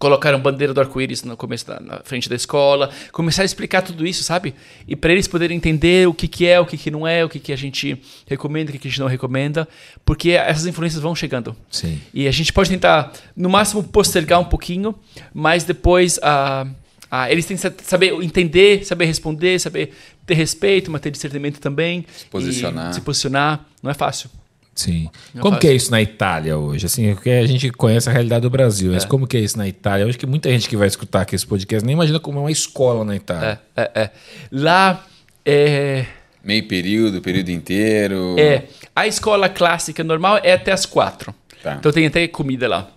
[0.03, 4.05] colocaram bandeira do arco-íris no começo da, na frente da escola, começar a explicar tudo
[4.05, 4.53] isso, sabe?
[4.89, 7.29] E para eles poderem entender o que, que é, o que, que não é, o
[7.29, 9.69] que, que a gente recomenda, o que, que a gente não recomenda,
[10.05, 11.55] porque essas influências vão chegando.
[11.71, 12.01] Sim.
[12.13, 14.93] E a gente pode tentar, no máximo, postergar um pouquinho,
[15.33, 19.93] mas depois uh, uh, eles têm que saber entender, saber responder, saber
[20.27, 22.05] ter respeito, mas ter discernimento também.
[22.13, 22.93] Se posicionar.
[22.93, 23.67] se posicionar.
[23.81, 24.29] Não é fácil.
[24.75, 25.11] Sim.
[25.35, 26.87] Não como que é isso na Itália hoje?
[26.87, 29.07] Assim, porque a gente conhece a realidade do Brasil, mas é.
[29.07, 30.05] como que é isso na Itália?
[30.05, 32.43] Eu acho que muita gente que vai escutar aqui esse podcast nem imagina como é
[32.43, 33.61] uma escola na Itália.
[33.77, 34.11] É, é, é.
[34.51, 35.05] Lá
[35.45, 36.07] é...
[36.43, 38.37] Meio período, período inteiro.
[38.39, 38.65] É.
[38.97, 41.35] A escola clássica normal é até as quatro.
[41.63, 41.75] Tá.
[41.75, 42.91] Então tem até comida lá.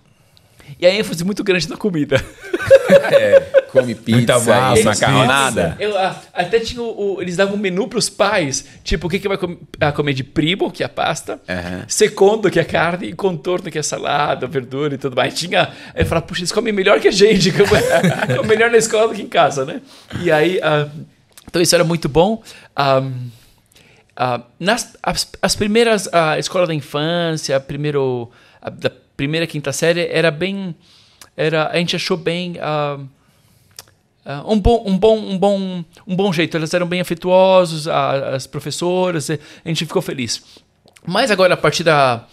[0.79, 2.23] E a ênfase muito grande na comida.
[3.11, 3.39] É,
[3.71, 5.75] come pizza, Muita massa, macarronada.
[5.79, 5.93] Eu,
[6.33, 9.27] até tinha o, o, eles davam um menu para os pais, tipo, o que, que
[9.27, 11.83] vai com, a comer de primo, que é a pasta, uhum.
[11.87, 15.33] secondo, que é carne, e contorno, que é salada, verdura e tudo mais.
[15.33, 17.51] Tinha, eu falava, puxa, eles comem melhor que a gente,
[18.35, 19.81] comem melhor na escola do que em casa, né?
[20.21, 20.89] E aí, uh,
[21.47, 22.41] então isso era muito bom.
[22.77, 23.29] Um,
[24.19, 28.29] uh, nas as, as primeiras, a escola da infância, primeiro,
[28.61, 30.75] a, da primeira quinta série, era bem
[31.37, 33.01] era, a gente achou bem uh,
[34.25, 36.55] uh, um, bom, um, bom, um, bom, um bom jeito.
[36.55, 40.41] Elas eram bem afetuosos, a, as professoras, a gente ficou feliz.
[41.05, 42.25] Mas agora, a partir da.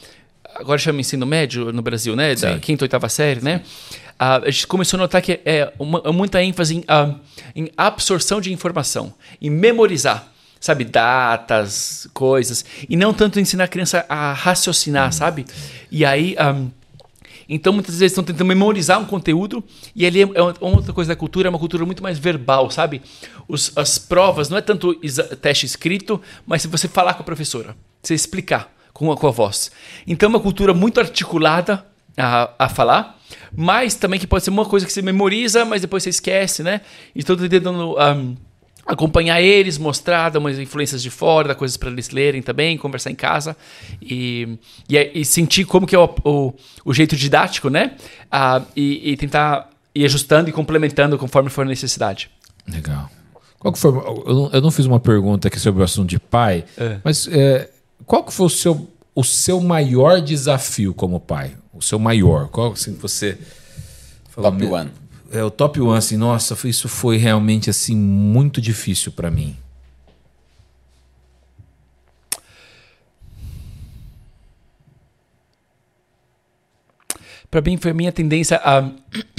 [0.54, 2.34] Agora chama ensino médio no Brasil, né?
[2.34, 2.60] Da Sim.
[2.60, 3.62] quinta, oitava série, né?
[4.20, 6.84] Uh, a gente começou a notar que é uma, muita ênfase em,
[7.56, 10.31] em absorção de informação, em memorizar
[10.62, 15.12] sabe, datas, coisas, e não tanto ensinar a criança a raciocinar, hum.
[15.12, 15.44] sabe?
[15.90, 16.70] E aí, um,
[17.48, 19.62] então, muitas vezes estão tentando memorizar um conteúdo
[19.94, 22.70] e ali é, é uma outra coisa da cultura, é uma cultura muito mais verbal,
[22.70, 23.02] sabe?
[23.48, 24.94] Os, as provas não é tanto
[25.40, 29.32] teste escrito, mas se você falar com a professora, você explicar com a, com a
[29.32, 29.72] voz.
[30.06, 31.84] Então, é uma cultura muito articulada
[32.16, 33.18] a, a falar,
[33.54, 36.82] mas também que pode ser uma coisa que você memoriza, mas depois você esquece, né?
[37.16, 37.96] Então, tentando.
[37.98, 38.36] Um,
[38.86, 43.10] acompanhar eles, mostrar, dar umas influências de fora, dar coisas para eles lerem também, conversar
[43.10, 43.56] em casa
[44.00, 44.58] e,
[44.88, 46.54] e, e sentir como que é o, o,
[46.84, 47.96] o jeito didático, né?
[48.30, 52.30] Ah, e, e, tentar ir ajustando e complementando conforme for a necessidade.
[52.66, 53.10] Legal.
[53.58, 53.90] Qual que foi?
[53.92, 56.98] Eu não, eu não fiz uma pergunta aqui sobre o assunto de pai, é.
[57.04, 57.70] mas é,
[58.04, 61.52] qual que foi o seu, o seu maior desafio como pai?
[61.72, 62.48] O seu maior?
[62.48, 63.38] Qual assim, você?
[64.34, 65.01] Top one
[65.32, 69.56] é, o top one, assim, nossa, isso foi realmente assim muito difícil para mim.
[77.50, 78.82] Para mim foi a minha tendência a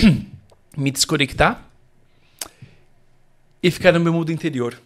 [0.75, 1.63] me desconectar
[3.61, 4.79] e ficar no meu mundo interior.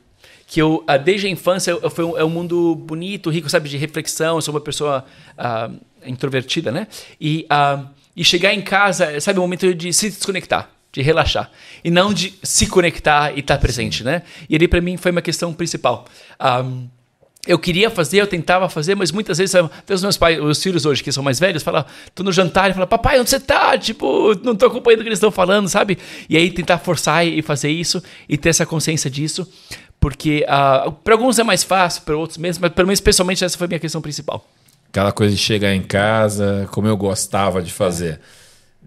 [0.45, 3.77] Que eu, desde a infância, eu, foi um, é um mundo bonito, rico, sabe, de
[3.77, 4.35] reflexão.
[4.37, 5.05] Eu sou uma pessoa
[5.37, 6.87] uh, introvertida, né?
[7.19, 7.85] E, uh,
[8.15, 11.51] e chegar em casa, sabe, o momento de se desconectar de relaxar
[11.83, 14.23] e não de se conectar e estar tá presente, né?
[14.49, 16.05] E ali para mim foi uma questão principal.
[16.41, 16.87] Um,
[17.45, 20.85] eu queria fazer, eu tentava fazer, mas muitas vezes até os meus pais, os filhos
[20.85, 23.77] hoje que são mais velhos, falam, tô no jantar e falam, papai, onde você tá?
[23.77, 25.97] Tipo, não tô acompanhando o que eles estão falando, sabe?
[26.27, 29.47] E aí tentar forçar e fazer isso e ter essa consciência disso,
[29.99, 33.57] porque uh, para alguns é mais fácil, para outros mesmo, mas pelo menos pessoalmente essa
[33.57, 34.45] foi a minha questão principal.
[34.89, 38.19] Aquela coisa de chegar em casa, como eu gostava de fazer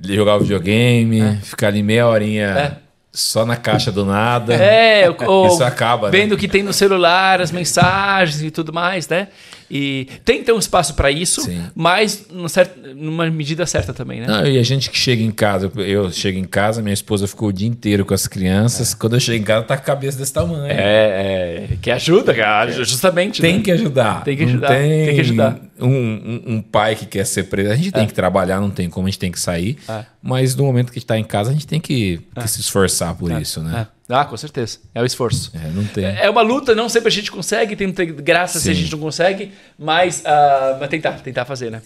[0.03, 1.37] jogar o videogame, é.
[1.43, 2.77] ficar ali meia horinha é.
[3.13, 4.55] só na caixa do nada.
[4.55, 5.07] É,
[5.47, 6.11] isso acaba.
[6.11, 6.19] Né?
[6.19, 9.29] Vendo o que tem no celular, as mensagens e tudo mais, né?
[9.71, 11.63] E tem que ter um espaço para isso, Sim.
[11.77, 14.27] mas numa, certa, numa medida certa também, né?
[14.27, 17.51] Não, e a gente que chega em casa, eu chego em casa, minha esposa ficou
[17.51, 18.93] o dia inteiro com as crianças.
[18.93, 18.97] É.
[18.97, 20.67] Quando eu chego em casa, tá com a cabeça desse tamanho.
[20.67, 23.41] É, é que ajuda, cara, justamente.
[23.41, 23.63] Tem né?
[23.63, 24.25] que ajudar.
[24.25, 24.69] Tem que ajudar.
[24.69, 25.61] Tem, tem que ajudar.
[25.81, 28.07] Um, um, um, pai que quer ser preso, a gente tem é.
[28.07, 29.79] que trabalhar, não tem como, a gente tem que sair.
[29.89, 30.05] É.
[30.23, 32.47] Mas no momento que está em casa, a gente tem que, que é.
[32.47, 33.87] se esforçar por isso, né?
[34.09, 34.79] Ah, com certeza.
[34.95, 35.53] É o esforço.
[35.55, 36.05] É, não tem.
[36.05, 38.65] É uma luta, não sempre a gente consegue, tem graça Sim.
[38.65, 41.81] se a gente não consegue, mas, uh, mas tentar, tentar fazer, né?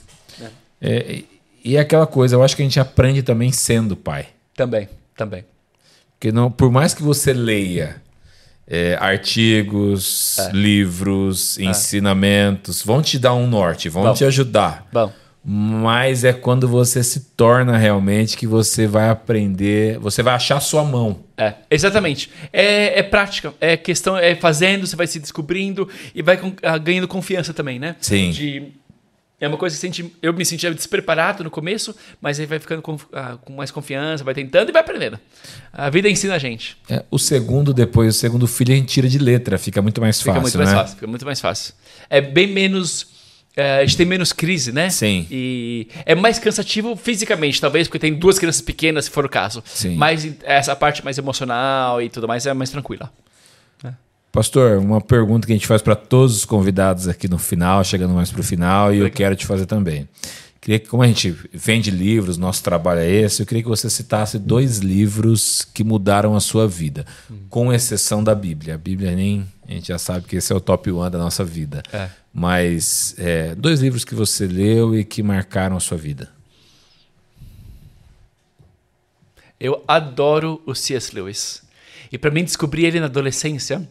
[0.81, 0.91] É.
[0.91, 1.23] é.
[1.65, 4.29] e é aquela coisa, eu acho que a gente aprende também sendo pai.
[4.55, 5.45] Também, também.
[6.13, 8.03] Porque não, por mais que você leia
[8.67, 10.51] é, artigos, é.
[10.53, 11.65] livros, é.
[11.65, 14.15] ensinamentos, vão te dar um norte, vão Bom.
[14.15, 14.87] te ajudar.
[14.93, 15.13] Bom
[15.47, 20.83] mas é quando você se torna realmente que você vai aprender, você vai achar sua
[20.83, 21.21] mão.
[21.37, 22.31] É, exatamente.
[22.51, 27.07] É, é prática, é questão, é fazendo, você vai se descobrindo e vai ah, ganhando
[27.07, 27.95] confiança também, né?
[28.01, 28.31] Sim.
[28.31, 28.73] De,
[29.41, 32.81] é uma coisa que senti, eu me sentia despreparado no começo, mas aí vai ficando
[32.81, 35.19] com, ah, com, mais confiança, vai tentando e vai aprendendo.
[35.73, 36.77] A vida ensina a gente.
[36.89, 40.21] É, o segundo, depois, o segundo filho a gente tira de letra, fica muito mais
[40.21, 40.43] fica fácil.
[40.43, 40.65] Muito né?
[40.65, 41.75] mais fácil, fica muito mais fácil.
[42.09, 43.13] É bem menos.
[43.57, 44.89] É, a gente tem menos crise, né?
[44.91, 45.27] Sim.
[45.31, 49.63] E é mais cansativo fisicamente, talvez, porque tem duas crianças pequenas, se for o caso.
[49.67, 49.97] Sim.
[49.97, 53.13] Mas essa parte mais emocional e tudo mais é mais tranquila.
[54.35, 58.13] Pastor, uma pergunta que a gente faz para todos os convidados aqui no final, chegando
[58.15, 60.09] mais para o final, e eu quero te fazer também.
[60.61, 63.89] Queria que, como a gente vende livros, nosso trabalho é esse, eu queria que você
[63.89, 67.07] citasse dois livros que mudaram a sua vida,
[67.49, 68.75] com exceção da Bíblia.
[68.75, 69.47] A Bíblia nem.
[69.69, 71.85] A gente já sabe que esse é o top one da nossa vida.
[71.93, 72.09] É.
[72.33, 76.29] Mas é, dois livros que você leu e que marcaram a sua vida.
[79.61, 81.15] Eu adoro o C.S.
[81.15, 81.63] Lewis.
[82.11, 83.89] E para mim, descobrir ele na adolescência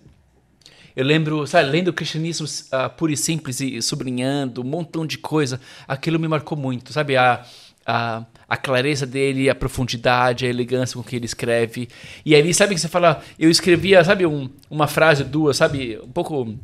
[0.96, 5.18] eu lembro, sabe, lendo o cristianismo uh, puro e simples e sublinhando um montão de
[5.18, 7.16] coisa, aquilo me marcou muito, sabe?
[7.16, 7.44] A,
[7.86, 11.90] a, a clareza dele, a profundidade, a elegância com que ele escreve.
[12.26, 16.12] E ali, sabe que você fala, eu escrevia, sabe, um, uma frase, duas, sabe, um
[16.12, 16.56] pouco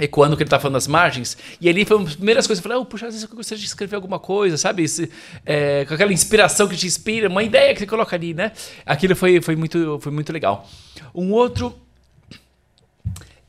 [0.00, 2.64] ecoando o que ele tá falando nas margens, e ali foi uma das primeiras coisas,
[2.64, 5.10] eu falei, oh, puxa, às vezes eu gostaria de escrever alguma coisa, sabe, Esse,
[5.44, 8.52] é, com aquela inspiração que te inspira, uma ideia que você coloca ali, né,
[8.86, 10.68] aquilo foi, foi, muito, foi muito legal.
[11.12, 11.74] Um outro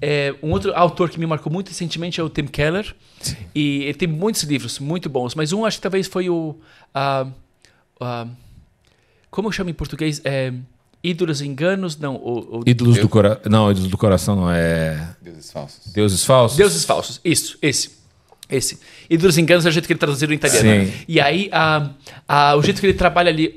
[0.02, 2.96] é, um outro autor que me marcou muito recentemente é o Tim Keller.
[3.20, 3.36] Sim.
[3.54, 6.56] E ele tem muitos livros muito bons, mas um acho que talvez foi o.
[6.96, 7.32] Uh,
[8.02, 8.30] uh,
[9.30, 10.22] como chama em português?
[10.24, 10.54] É,
[11.04, 11.98] ídolos e enganos?
[11.98, 12.16] Não.
[12.16, 13.06] O, o ídolos Deus.
[13.06, 13.42] do coração.
[13.50, 15.16] Não, ídolos do coração não é.
[15.22, 15.94] Deuses falsos.
[15.94, 16.58] Deuses falsos?
[16.58, 17.22] Deuses falsos.
[17.24, 18.00] Isso, esse.
[18.50, 18.80] Esse.
[19.10, 20.88] Ídolos e enganos é o jeito que ele traduziu no italiano.
[20.88, 20.94] Sim.
[21.08, 23.54] E aí, uh, o jeito que ele trabalha ali.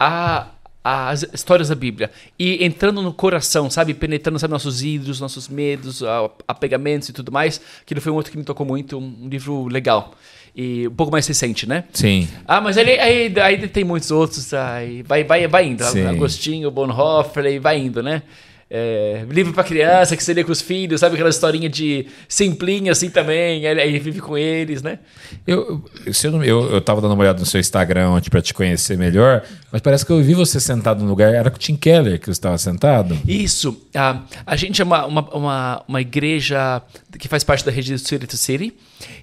[0.00, 0.48] a
[0.82, 3.94] as histórias da Bíblia e entrando no coração, sabe?
[3.94, 6.02] Penetrando sabe, nossos ídolos, nossos medos,
[6.46, 7.60] apegamentos e tudo mais.
[7.82, 10.14] Aquilo foi um outro que me tocou muito, um livro legal.
[10.56, 11.84] E um pouco mais recente, né?
[11.92, 12.26] Sim.
[12.46, 15.84] Ah, mas ele, aí, aí tem muitos outros, aí vai, vai, vai indo.
[15.84, 16.06] Sim.
[16.06, 18.22] Agostinho, Bonhoeffer, aí vai indo, né?
[18.70, 22.92] É, livro para criança que você lê com os filhos, sabe aquela historinha de simplinha
[22.92, 24.98] assim também, aí vive com eles, né?
[25.46, 28.98] Eu, eu, eu, eu tava dando uma olhada no seu Instagram ontem para te conhecer
[28.98, 32.18] melhor, mas parece que eu vi você sentado no lugar, era com o Tim Keller
[32.18, 33.18] que você estava sentado?
[33.26, 36.82] Isso, a, a gente é uma, uma, uma, uma igreja
[37.18, 38.74] que faz parte da rede do City to City,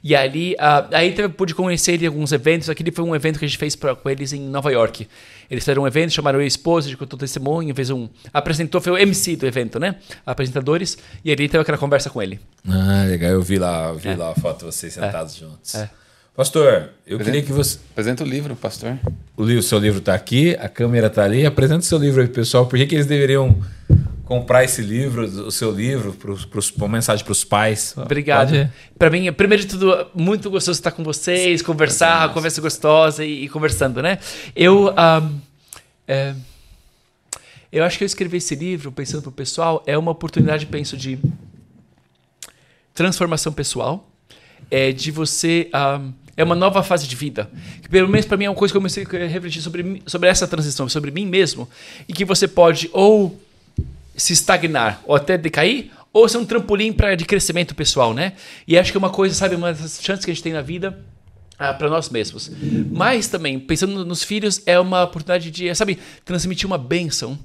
[0.04, 3.40] e ali, a, aí eu pude conhecer ele em alguns eventos, aquele foi um evento
[3.40, 5.08] que a gente fez pra, com eles em Nova York.
[5.50, 8.10] Eles fizeram um evento, chamaram a esposa, de contou testemunho, fez um.
[8.34, 9.96] Apresentou, foi o MC do evento, né?
[10.26, 10.98] Apresentadores.
[11.24, 12.40] E ali teve aquela conversa com ele.
[12.68, 13.32] Ah, legal.
[13.32, 14.16] Eu vi lá, eu vi é.
[14.16, 15.02] lá a foto de vocês é.
[15.02, 15.40] sentados é.
[15.40, 15.76] juntos.
[15.76, 15.90] É.
[16.36, 17.80] Pastor, eu queria que você.
[17.92, 19.00] Apresenta o livro, pastor.
[19.38, 21.46] O, livro, seu livro está aqui, a câmera está ali.
[21.46, 22.66] Apresenta o seu livro aí, pessoal.
[22.66, 23.58] Por que, que eles deveriam
[24.26, 27.94] comprar esse livro, o seu livro, para mensagem para os pais.
[27.96, 28.70] Obrigado.
[28.98, 33.50] Para mim, primeiro de tudo, muito gostoso estar com vocês, conversar, conversa gostosa e, e,
[33.50, 34.18] conversando, né?
[34.56, 35.40] Eu, um,
[36.08, 36.34] é,
[37.72, 40.98] eu acho que eu escrevi esse livro pensando para o pessoal é uma oportunidade, penso,
[40.98, 41.20] de
[42.96, 44.10] transformação pessoal,
[44.72, 47.50] é de você um, é uma nova fase de vida.
[47.82, 50.30] Que pelo menos para mim é uma coisa que eu comecei a refletir sobre, sobre
[50.30, 51.68] essa transição, sobre mim mesmo.
[52.08, 53.40] E que você pode ou
[54.16, 58.34] se estagnar ou até decair, ou ser um trampolim para de crescimento pessoal, né?
[58.66, 60.62] E acho que é uma coisa, sabe, uma das chances que a gente tem na
[60.62, 60.98] vida
[61.60, 62.50] ah, para nós mesmos.
[62.92, 67.38] Mas também, pensando nos filhos, é uma oportunidade de, sabe, transmitir uma bênção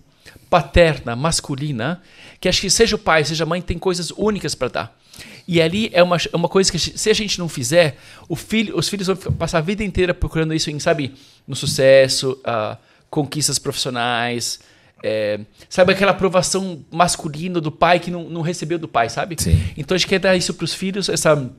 [0.48, 2.00] paterna, masculina,
[2.40, 5.00] que acho que seja o pai, seja a mãe, tem coisas únicas para dar.
[5.46, 7.96] E ali é uma, é uma coisa que, se a gente não fizer,
[8.28, 11.14] o filho, os filhos vão passar a vida inteira procurando isso em, sabe,
[11.46, 12.76] no sucesso, uh,
[13.08, 14.60] conquistas profissionais,
[15.02, 19.36] é, sabe aquela aprovação masculina do pai que não, não recebeu do pai, sabe?
[19.38, 19.60] Sim.
[19.76, 21.50] Então a gente quer dar isso para os filhos, essa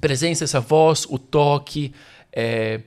[0.00, 1.92] presença, essa voz, o toque,
[2.32, 2.80] é,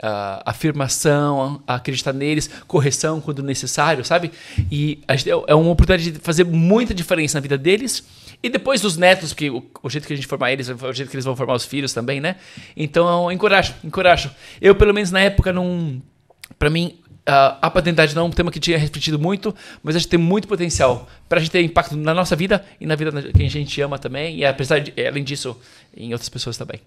[0.00, 4.30] a afirmação, a acreditar neles, correção quando necessário, sabe?
[4.70, 5.02] E
[5.46, 8.04] é uma oportunidade de fazer muita diferença na vida deles.
[8.44, 11.08] E depois dos netos, porque o, o, jeito que a gente formar eles, o jeito
[11.08, 12.36] que eles vão formar os filhos também, né?
[12.76, 14.30] Então, encorajo, encorajo.
[14.60, 16.02] Eu, pelo menos na época, não.
[16.58, 19.98] Para mim, Uh, a paternidade não é um tema que tinha refletido muito, mas a
[19.98, 23.10] gente tem muito potencial para a gente ter impacto na nossa vida e na vida
[23.10, 25.58] de quem a gente ama também, e apesar de, além disso,
[25.96, 26.82] em outras pessoas também.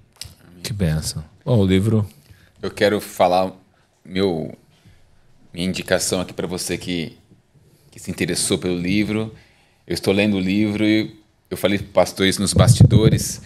[0.61, 1.23] Que benção.
[1.43, 2.07] Bom, o livro.
[2.61, 3.51] Eu quero falar
[4.05, 4.55] meu,
[5.51, 7.17] minha indicação aqui para você que,
[7.89, 9.33] que se interessou pelo livro.
[9.87, 11.17] Eu estou lendo o livro e
[11.49, 13.41] eu falei para o pastor isso nos bastidores,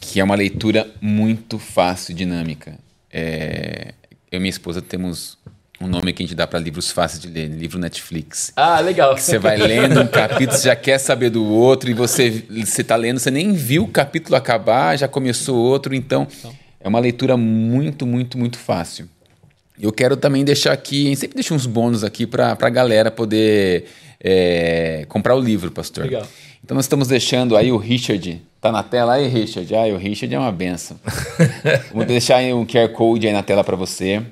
[0.00, 2.78] que é uma leitura muito fácil e dinâmica.
[3.12, 3.94] É,
[4.30, 5.36] eu e minha esposa temos
[5.80, 8.52] um nome que a gente dá para livros fáceis de ler, livro Netflix.
[8.54, 9.14] Ah, legal.
[9.14, 12.82] Que você vai lendo um capítulo, você já quer saber do outro, e você você
[12.82, 16.28] está lendo, você nem viu o capítulo acabar, já começou outro, então,
[16.82, 19.08] É uma leitura muito, muito, muito fácil.
[19.78, 23.86] Eu quero também deixar aqui, sempre deixo uns bônus aqui para a galera poder
[24.22, 26.04] é, comprar o livro, pastor.
[26.04, 26.26] Legal.
[26.70, 28.40] Então nós estamos deixando aí o Richard.
[28.60, 29.74] Tá na tela aí, Richard?
[29.74, 30.96] Ah, o Richard é uma benção.
[31.92, 34.22] Vou deixar aí um QR Code aí na tela para você,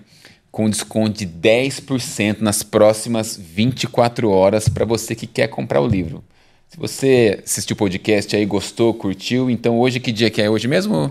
[0.48, 6.22] com desconto de 10% nas próximas 24 horas para você que quer comprar o livro.
[6.68, 10.48] Se você assistiu o podcast aí, gostou, curtiu, então hoje que dia que é?
[10.48, 11.10] Hoje mesmo?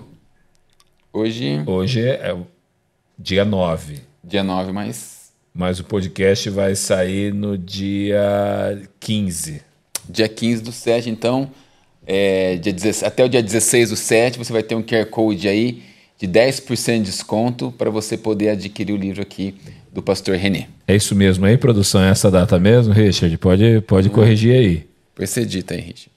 [1.11, 1.61] Hoje.
[1.65, 2.33] Hoje é
[3.19, 3.99] dia 9.
[4.23, 5.33] Dia 9, mas.
[5.53, 9.66] Mas o podcast vai sair no dia 15.
[10.09, 11.49] Dia 15 do 7, então.
[12.05, 15.47] É, dia 16, até o dia 16 do 7, você vai ter um QR Code
[15.47, 15.83] aí
[16.17, 19.55] de 10% de desconto para você poder adquirir o livro aqui
[19.91, 20.67] do pastor René.
[20.87, 22.01] É isso mesmo aí, produção?
[22.01, 23.37] É essa data mesmo, Richard?
[23.37, 24.11] Pode, pode hum.
[24.11, 24.87] corrigir aí.
[25.13, 26.11] Percedita aí, Richard.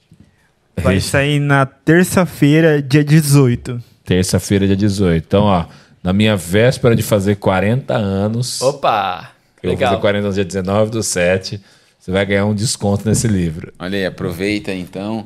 [0.81, 3.83] Vai sair na terça-feira, dia 18.
[4.05, 5.25] Terça-feira, dia 18.
[5.25, 5.65] Então, ó,
[6.01, 8.61] na minha véspera de fazer 40 anos.
[8.61, 9.31] Opa!
[9.61, 9.89] Eu legal.
[9.89, 11.61] vou fazer 40 anos dia 19 do 7.
[12.01, 13.71] Você vai ganhar um desconto nesse livro.
[13.77, 15.23] Olha aí, aproveita então.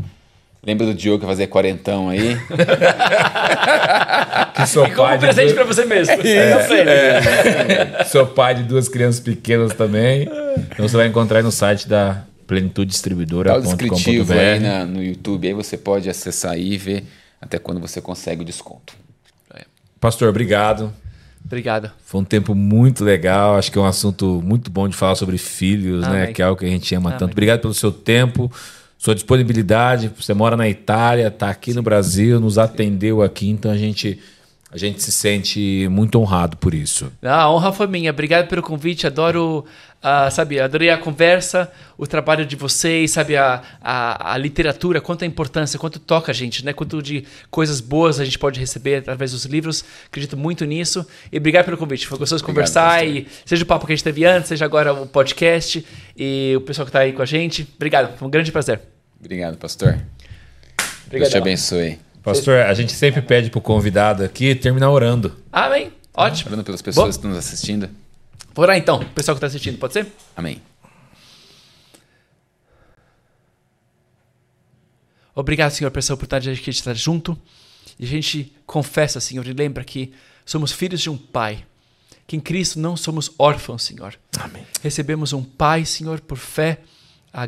[0.62, 2.36] Lembra do Diogo que fazia quarentão aí?
[4.54, 5.54] que sou pai como presente duas...
[5.54, 6.14] para você mesmo.
[6.22, 8.04] É, é.
[8.04, 10.28] Sou pai de duas crianças pequenas também.
[10.74, 13.52] Então você vai encontrar aí no site da Plenitude Distribuidora.
[13.52, 17.06] Tá o descritivo aí na, no YouTube, aí você pode acessar e ver
[17.40, 18.94] até quando você consegue o desconto.
[19.98, 20.94] Pastor, obrigado.
[21.46, 21.92] Obrigado.
[22.04, 23.56] Foi um tempo muito legal.
[23.56, 26.08] Acho que é um assunto muito bom de falar sobre filhos, né?
[26.08, 26.20] Amém.
[26.22, 26.34] né?
[26.34, 27.20] Que é algo que a gente ama Amém.
[27.20, 27.32] tanto.
[27.34, 28.52] Obrigado pelo seu tempo,
[28.98, 30.12] sua disponibilidade.
[30.18, 31.78] Você mora na Itália, está aqui Sim.
[31.78, 34.20] no Brasil, nos atendeu aqui, então a gente
[34.72, 37.12] a gente se sente muito honrado por isso.
[37.22, 38.10] A honra foi minha.
[38.10, 39.08] Obrigado pelo convite.
[39.08, 39.64] Adoro,
[40.04, 45.26] uh, sabe, adorei a conversa, o trabalho de vocês, sabe, a, a, a, literatura, quanta
[45.26, 46.74] importância, quanto toca a gente, né?
[46.74, 49.86] Quanto de coisas boas a gente pode receber através dos livros.
[50.08, 51.06] Acredito muito nisso.
[51.32, 52.08] E obrigado pelo convite.
[52.08, 53.16] Foi gostoso obrigado, conversar pastor.
[53.16, 55.86] e seja o papo que a gente teve antes, seja agora o podcast
[56.18, 57.68] e o pessoal que está aí com a gente.
[57.76, 58.18] Obrigado.
[58.18, 58.82] Foi um grande prazer.
[59.20, 60.00] Obrigado, pastor.
[61.06, 61.22] Obrigado.
[61.22, 62.05] Deus te abençoe.
[62.26, 65.38] Pastor, a gente sempre pede pro convidado aqui terminar orando.
[65.52, 65.94] Amém.
[66.12, 66.50] Ótimo.
[66.50, 67.10] Orando pelas pessoas Bom.
[67.12, 67.88] que estão nos assistindo.
[68.52, 70.08] Vou orar então, o pessoal que está assistindo, pode ser?
[70.36, 70.60] Amém.
[75.36, 77.38] Obrigado, Senhor, pela oportunidade de a gente estar junto.
[78.00, 80.12] E a gente confessa, Senhor, e lembra que
[80.44, 81.64] somos filhos de um Pai.
[82.26, 84.16] Que em Cristo não somos órfãos, Senhor.
[84.40, 84.66] Amém.
[84.82, 86.80] Recebemos um Pai, Senhor, por fé,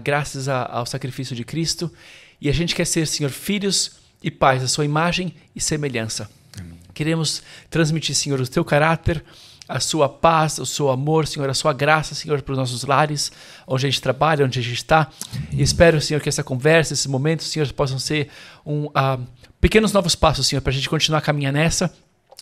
[0.04, 1.92] graças ao sacrifício de Cristo.
[2.40, 6.30] E a gente quer ser, Senhor, filhos e pais, a sua imagem e semelhança.
[6.60, 6.80] Amém.
[6.94, 9.24] Queremos transmitir, Senhor, o teu caráter,
[9.68, 13.32] a sua paz, o seu amor, Senhor, a sua graça, Senhor, para os nossos lares,
[13.68, 15.10] onde a gente trabalha, onde a gente está.
[15.52, 18.30] E espero, Senhor, que essa conversa, esses momentos, Senhor, possam ser
[18.66, 19.28] um, uh,
[19.60, 21.94] pequenos novos passos, Senhor, para a gente continuar a caminhar nessa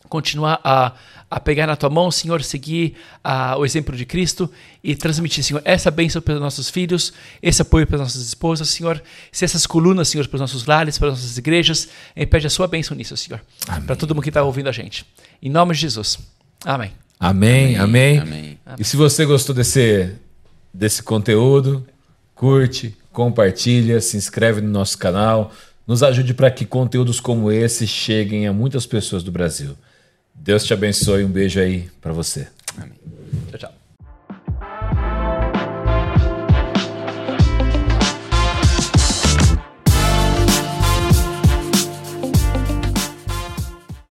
[0.09, 0.93] continuar a,
[1.29, 4.49] a pegar na tua mão, Senhor, seguir uh, o exemplo de Cristo
[4.83, 8.69] e transmitir, Senhor, essa bênção para os nossos filhos, esse apoio para as nossas esposas,
[8.69, 9.01] Senhor,
[9.31, 12.49] se essas colunas, Senhor, para os nossos lares, para as nossas igrejas, e pede a
[12.49, 13.41] sua bênção nisso, Senhor,
[13.85, 15.05] para todo mundo que está ouvindo a gente.
[15.41, 16.19] Em nome de Jesus.
[16.63, 16.91] Amém.
[17.19, 18.59] Amém, amém, amém.
[18.65, 18.77] amém.
[18.79, 20.13] E se você gostou desse,
[20.73, 21.85] desse conteúdo,
[22.33, 25.51] curte, compartilha, se inscreve no nosso canal,
[25.87, 29.77] nos ajude para que conteúdos como esse cheguem a muitas pessoas do Brasil.
[30.35, 31.23] Deus te abençoe.
[31.23, 32.47] Um beijo aí para você.
[32.77, 32.97] Amém.
[33.49, 33.84] Tchau, tchau.